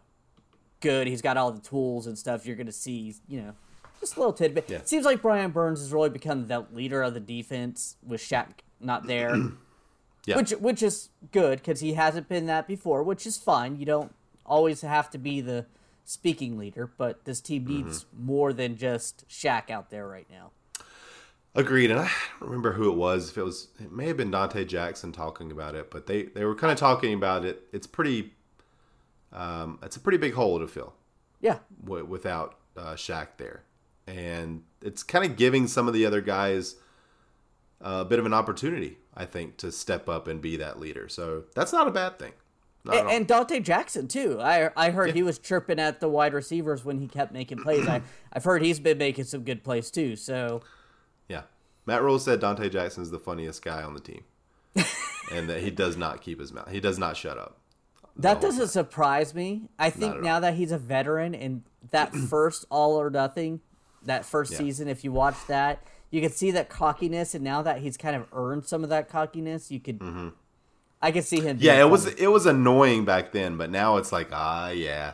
good. 0.86 1.08
He's 1.08 1.22
got 1.22 1.36
all 1.36 1.52
the 1.52 1.62
tools 1.62 2.08
and 2.08 2.18
stuff. 2.18 2.46
You're 2.46 2.56
going 2.56 2.68
to 2.68 2.72
see, 2.72 3.16
you 3.28 3.42
know, 3.42 3.54
just 4.00 4.16
a 4.16 4.20
little 4.20 4.34
tidbit. 4.34 4.66
Yeah. 4.70 4.78
It 4.78 4.88
seems 4.88 5.04
like 5.06 5.22
Brian 5.22 5.52
Burns 5.52 5.80
has 5.80 5.92
really 5.92 6.10
become 6.10 6.48
the 6.48 6.66
leader 6.72 7.02
of 7.02 7.14
the 7.14 7.20
defense 7.20 7.98
with 8.06 8.22
Shaq 8.22 8.48
not 8.80 9.08
there. 9.08 9.36
yeah. 10.26 10.38
Which 10.38 10.52
which 10.52 10.84
is 10.84 11.10
good 11.32 11.60
because 11.60 11.80
he 11.80 11.94
hasn't 11.94 12.28
been 12.28 12.46
that 12.48 12.68
before, 12.68 13.04
which 13.04 13.26
is 13.26 13.38
fine. 13.38 13.78
You 13.78 13.86
don't 13.86 14.14
always 14.46 14.82
have 14.82 15.10
to 15.12 15.18
be 15.18 15.42
the 15.42 15.66
speaking 16.04 16.58
leader, 16.58 16.90
but 16.98 17.26
this 17.26 17.42
team 17.42 17.64
mm-hmm. 17.64 17.86
needs 17.86 18.04
mm-hmm. 18.04 18.26
more 18.26 18.54
than 18.54 18.78
just 18.78 19.28
Shaq 19.28 19.70
out 19.70 19.90
there 19.90 20.08
right 20.08 20.28
now. 20.30 20.52
Agreed, 21.58 21.90
and 21.90 22.02
I 22.02 22.12
don't 22.40 22.50
remember 22.50 22.74
who 22.74 22.92
it 22.92 22.98
was. 22.98 23.30
If 23.30 23.38
it 23.38 23.44
was, 23.44 23.70
it 23.80 23.92
may 23.92 24.08
have 24.08 24.18
been 24.18 24.30
Donte 24.30 24.68
Jackson 24.68 25.14
talking 25.14 25.52
about 25.52 25.74
it, 25.74 25.90
but 25.90 26.06
they 26.06 26.24
they 26.24 26.44
were 26.44 26.56
kind 26.56 26.72
of 26.72 26.78
talking 26.78 27.14
about 27.14 27.46
it. 27.46 27.64
It's 27.72 27.88
pretty, 27.88 28.34
um, 29.32 29.80
it's 29.82 29.96
a 29.96 30.02
pretty 30.02 30.18
big 30.18 30.34
hole 30.34 30.60
to 30.60 30.68
fill. 30.68 30.94
Yeah, 31.40 31.60
w- 31.84 32.04
without 32.04 32.58
uh, 32.76 32.96
Shaq 32.96 33.38
there, 33.38 33.64
and 34.06 34.64
it's 34.82 35.02
kind 35.02 35.24
of 35.24 35.38
giving 35.38 35.68
some 35.68 35.88
of 35.88 35.94
the 35.94 36.06
other 36.06 36.20
guys 36.20 36.76
a 37.82 38.06
bit 38.06 38.20
of 38.20 38.26
an 38.26 38.34
opportunity, 38.34 38.98
I 39.16 39.26
think, 39.26 39.58
to 39.58 39.72
step 39.72 40.10
up 40.10 40.28
and 40.28 40.42
be 40.42 40.58
that 40.58 40.80
leader. 40.80 41.08
So 41.10 41.44
that's 41.56 41.74
not 41.74 41.88
a 41.88 41.92
bad 41.92 42.20
thing. 42.20 42.34
And, 42.92 43.10
and, 43.10 43.28
Donte 43.28 43.64
Jackson 43.64 44.08
too. 44.08 44.40
I 44.40 44.70
I 44.76 44.92
heard 44.92 45.08
yeah. 45.08 45.14
he 45.14 45.24
was 45.24 45.40
chirping 45.40 45.80
at 45.80 46.00
the 46.00 46.08
wide 46.08 46.36
receivers 46.36 46.86
when 46.86 47.00
he 47.00 47.08
kept 47.08 47.34
making 47.34 47.64
plays. 47.64 47.88
I 47.88 48.02
I've 48.32 48.44
heard 48.44 48.62
he's 48.62 48.80
been 48.80 49.00
making 49.00 49.26
some 49.26 49.44
good 49.44 49.64
plays 49.64 49.90
too. 49.90 50.16
So 50.16 50.62
yeah, 51.28 51.44
Matt 51.86 52.04
Rhule 52.04 52.20
said 52.20 52.40
Donte 52.40 52.72
Jackson 52.72 53.02
is 53.02 53.12
the 53.12 53.20
funniest 53.20 53.64
guy 53.64 53.82
on 53.82 53.96
the 53.96 54.00
team, 54.00 54.24
and 55.32 55.50
that 55.50 55.62
he 55.62 55.72
does 55.72 55.98
not 55.98 56.22
keep 56.22 56.40
his 56.40 56.54
mouth. 56.54 56.70
He 56.70 56.80
does 56.80 57.00
not 57.00 57.18
shut 57.18 57.40
up. 57.40 57.58
That 58.18 58.40
doesn't 58.40 58.60
time. 58.60 58.68
surprise 58.70 59.34
me. 59.34 59.64
I 59.78 59.90
think 59.90 60.22
now 60.22 60.36
all. 60.36 60.42
that 60.42 60.54
he's 60.54 60.72
a 60.72 60.78
veteran 60.78 61.36
and 61.36 61.64
that 61.92 62.16
first 62.30 62.66
All 62.70 63.00
or 63.00 63.10
Nothing, 63.10 63.62
that 64.04 64.26
first 64.26 64.54
yeah. 64.54 64.60
season, 64.60 64.88
if 64.88 65.04
you 65.04 65.12
watch 65.12 65.36
that, 65.48 65.84
you 66.12 66.22
could 66.22 66.34
see 66.34 66.52
that 66.52 66.70
cockiness. 66.70 67.36
And 67.36 67.44
now 67.44 67.62
that 67.62 67.80
he's 67.80 67.98
kind 67.98 68.16
of 68.16 68.26
earned 68.34 68.66
some 68.66 68.84
of 68.84 68.90
that 68.90 69.10
cockiness, 69.10 69.72
you 69.72 69.80
could. 69.80 70.00
Mm-hmm. 70.00 70.30
I 71.02 71.12
could 71.12 71.26
see 71.26 71.42
him. 71.42 71.58
Yeah, 71.60 71.80
it 71.82 71.90
was 71.90 72.08
it 72.08 72.28
was 72.28 72.46
annoying 72.46 73.06
back 73.06 73.32
then, 73.32 73.58
but 73.58 73.70
now 73.70 73.98
it's 73.98 74.12
like 74.12 74.30
ah 74.32 74.70
yeah, 74.70 75.14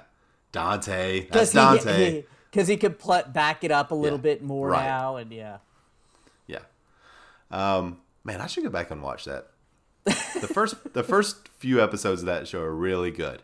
Donte. 0.54 1.30
That's 1.30 1.54
Donte. 1.54 2.25
Because 2.51 2.67
he, 2.67 2.73
he, 2.73 2.77
could 2.77 2.99
pl- 2.99 3.23
back 3.32 3.63
it 3.63 3.71
up 3.71 3.91
a 3.91 3.95
little 3.95 4.19
yeah. 4.19 4.23
bit 4.23 4.43
more 4.43 4.67
right. 4.67 4.84
now, 4.84 5.15
and 5.15 5.32
yeah. 5.32 5.60
yeah. 6.47 6.60
Um, 7.49 8.01
man, 8.25 8.41
I 8.41 8.47
should 8.47 8.65
go 8.65 8.69
back 8.69 8.91
and 8.91 9.01
watch 9.01 9.23
that. 9.23 9.47
The 10.04 10.49
first 10.54 10.75
the 10.93 11.01
first 11.01 11.47
few 11.60 11.82
episodes 11.82 12.23
of 12.23 12.25
that 12.25 12.49
show 12.49 12.62
are 12.62 12.75
really 12.75 13.10
good. 13.10 13.41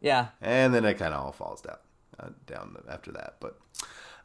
Yeah. 0.00 0.28
And 0.40 0.74
then 0.74 0.84
it 0.84 0.94
kind 0.94 1.14
of 1.14 1.24
all 1.24 1.32
falls 1.32 1.60
down 1.60 1.76
uh, 2.18 2.30
down 2.46 2.76
after 2.88 3.12
that. 3.12 3.36
But 3.40 3.58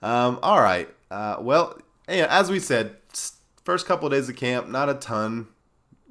um, 0.02 0.40
all 0.42 0.62
right. 0.62 0.90
Uh, 1.12 1.38
well, 1.40 1.78
as 2.08 2.50
we 2.50 2.60
said, 2.60 2.96
first 3.64 3.86
couple 3.86 4.08
of 4.08 4.14
days 4.14 4.30
of 4.30 4.36
camp, 4.36 4.68
not 4.68 4.90
a 4.90 4.94
ton, 4.96 5.48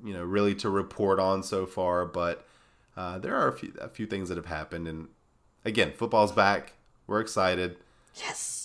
you 0.02 0.12
know, 0.12 0.22
really 0.22 0.54
to 0.56 0.70
report 0.70 1.18
on 1.18 1.42
so 1.42 1.66
far, 1.66 2.04
but 2.04 2.46
uh, 2.96 3.18
there 3.18 3.36
are 3.36 3.48
a 3.48 3.52
few 3.52 3.72
a 3.80 3.88
few 3.88 4.06
things 4.06 4.28
that 4.28 4.36
have 4.36 4.46
happened 4.46 4.86
and 4.86 5.08
again, 5.64 5.92
football's 5.96 6.32
back. 6.32 6.74
We're 7.06 7.20
excited. 7.20 7.76
Yes 8.14 8.64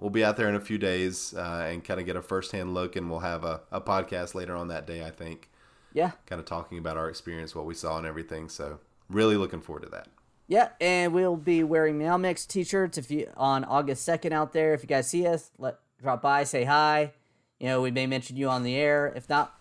we'll 0.00 0.10
be 0.10 0.24
out 0.24 0.36
there 0.36 0.48
in 0.48 0.54
a 0.56 0.60
few 0.60 0.78
days 0.78 1.34
uh, 1.34 1.66
and 1.70 1.84
kind 1.84 2.00
of 2.00 2.06
get 2.06 2.16
a 2.16 2.22
firsthand 2.22 2.74
look, 2.74 2.96
and 2.96 3.08
we'll 3.08 3.20
have 3.20 3.44
a, 3.44 3.60
a 3.70 3.80
podcast 3.80 4.34
later 4.34 4.56
on 4.56 4.68
that 4.68 4.86
day, 4.86 5.04
I 5.04 5.10
think. 5.10 5.50
Yeah. 5.92 6.12
Kind 6.26 6.40
of 6.40 6.46
talking 6.46 6.78
about 6.78 6.96
our 6.96 7.08
experience, 7.08 7.54
what 7.54 7.66
we 7.66 7.74
saw, 7.74 7.98
and 7.98 8.06
everything. 8.06 8.48
So, 8.48 8.80
really 9.08 9.36
looking 9.36 9.60
forward 9.60 9.82
to 9.82 9.88
that. 9.90 10.08
Yeah, 10.48 10.70
and 10.80 11.12
we'll 11.12 11.36
be 11.36 11.62
wearing 11.62 11.98
Meow 11.98 12.16
Mix 12.16 12.44
t-shirts 12.44 12.98
if 12.98 13.08
you 13.10 13.30
on 13.36 13.64
August 13.64 14.04
second 14.04 14.32
out 14.32 14.52
there. 14.52 14.74
If 14.74 14.82
you 14.82 14.88
guys 14.88 15.08
see 15.08 15.26
us, 15.26 15.50
let 15.58 15.78
drop 16.00 16.22
by, 16.22 16.44
say 16.44 16.64
hi. 16.64 17.12
You 17.58 17.68
know, 17.68 17.82
we 17.82 17.90
may 17.90 18.06
mention 18.06 18.36
you 18.36 18.48
on 18.48 18.62
the 18.62 18.74
air. 18.74 19.12
If 19.14 19.28
not, 19.28 19.54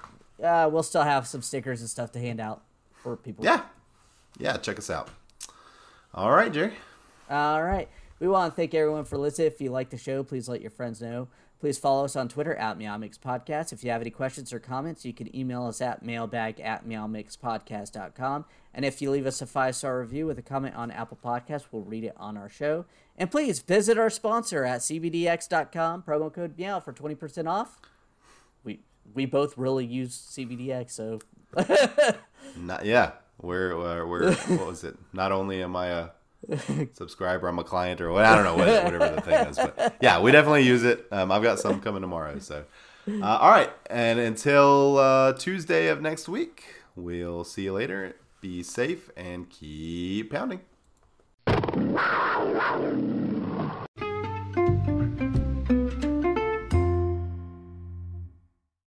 uh, 0.44 0.70
we'll 0.72 0.84
still 0.84 1.04
have 1.04 1.28
some 1.28 1.42
stickers 1.42 1.82
and 1.82 1.90
stuff 1.90 2.12
to 2.14 2.20
hand 2.20 2.40
out 2.40 2.64
for 3.04 3.18
people. 3.18 3.44
Yeah, 3.44 3.62
yeah. 4.38 4.58
Check 4.58 4.78
us 4.80 4.90
out. 4.90 5.10
All 6.14 6.32
right, 6.32 6.52
Jerry. 6.52 6.74
All 7.30 7.62
right. 7.62 7.88
We 8.20 8.28
want 8.28 8.52
to 8.52 8.56
thank 8.56 8.74
everyone 8.74 9.06
for 9.06 9.18
listening. 9.18 9.48
If 9.48 9.62
you 9.62 9.70
like 9.70 9.90
the 9.90 9.98
show, 9.98 10.24
please 10.24 10.50
let 10.50 10.62
your 10.62 10.72
friends 10.72 11.02
know. 11.02 11.28
Please 11.60 11.78
follow 11.78 12.06
us 12.06 12.16
on 12.16 12.30
Twitter 12.30 12.56
at 12.56 12.78
Meow 12.78 12.98
Podcast. 12.98 13.74
If 13.74 13.84
you 13.84 13.92
have 13.92 14.00
any 14.00 14.12
questions 14.12 14.54
or 14.54 14.60
comments, 14.60 15.04
you 15.04 15.14
can 15.14 15.36
email 15.36 15.66
us 15.66 15.82
at 15.82 16.04
mailbag 16.04 16.62
at 16.62 16.88
meowmixpodcast.com. 16.88 18.46
And 18.74 18.86
if 18.86 19.02
you 19.02 19.12
leave 19.12 19.26
us 19.26 19.42
a 19.42 19.46
five 19.46 19.76
star 19.76 20.00
review 20.00 20.26
with 20.26 20.40
a 20.40 20.42
comment 20.42 20.76
on 20.76 20.90
Apple 20.90 21.20
Podcasts, 21.22 21.66
we'll 21.72 21.84
read 21.84 22.06
it 22.06 22.14
on 22.16 22.38
our 22.38 22.48
show. 22.48 22.86
And 23.18 23.30
please 23.30 23.60
visit 23.60 23.98
our 23.98 24.10
sponsor 24.10 24.64
at 24.64 24.80
cbdx.com, 24.80 26.04
promo 26.04 26.34
code 26.34 26.58
meow 26.58 26.80
for 26.80 26.94
20% 26.94 27.50
off. 27.50 27.78
We 28.64 28.80
we 29.14 29.26
both 29.26 29.58
really 29.58 29.86
use 29.86 30.16
CBDX, 30.32 30.92
so. 30.92 31.20
Not, 32.58 32.86
yeah. 32.86 33.12
We're, 33.42 33.78
we're, 33.78 34.06
we're, 34.06 34.34
what 34.34 34.68
was 34.68 34.84
it? 34.84 34.98
Not 35.14 35.32
only 35.32 35.64
am 35.64 35.76
I 35.76 35.88
a 35.88 36.10
subscriber. 36.94 37.48
I'm 37.48 37.60
a 37.60 37.64
client 37.64 38.02
or 38.02 38.12
what 38.12 38.26
I 38.26 38.36
don't 38.36 38.44
know 38.44 38.56
what, 38.56 38.84
whatever 38.84 39.16
the 39.16 39.22
thing 39.22 39.48
is. 39.48 39.58
But 39.58 39.98
yeah, 40.02 40.20
we 40.22 40.32
definitely 40.32 40.64
use 40.64 40.84
it. 40.84 41.06
Um, 41.12 41.32
I've 41.32 41.44
got 41.44 41.60
some 41.60 41.82
coming 41.82 42.02
tomorrow. 42.02 42.40
So 42.40 42.66
uh, 43.08 43.26
all 43.26 43.50
right, 43.50 43.72
and 43.90 44.20
until 44.20 44.98
uh, 44.98 45.34
Tuesday 45.34 45.88
of 45.88 46.02
next 46.02 46.30
week, 46.30 46.64
we'll 46.96 47.44
see 47.44 47.64
you 47.64 47.74
later. 47.74 48.16
Be 48.42 48.64
safe 48.64 49.10
and 49.18 49.50
keep 49.50 50.32
pounding. 50.32 50.62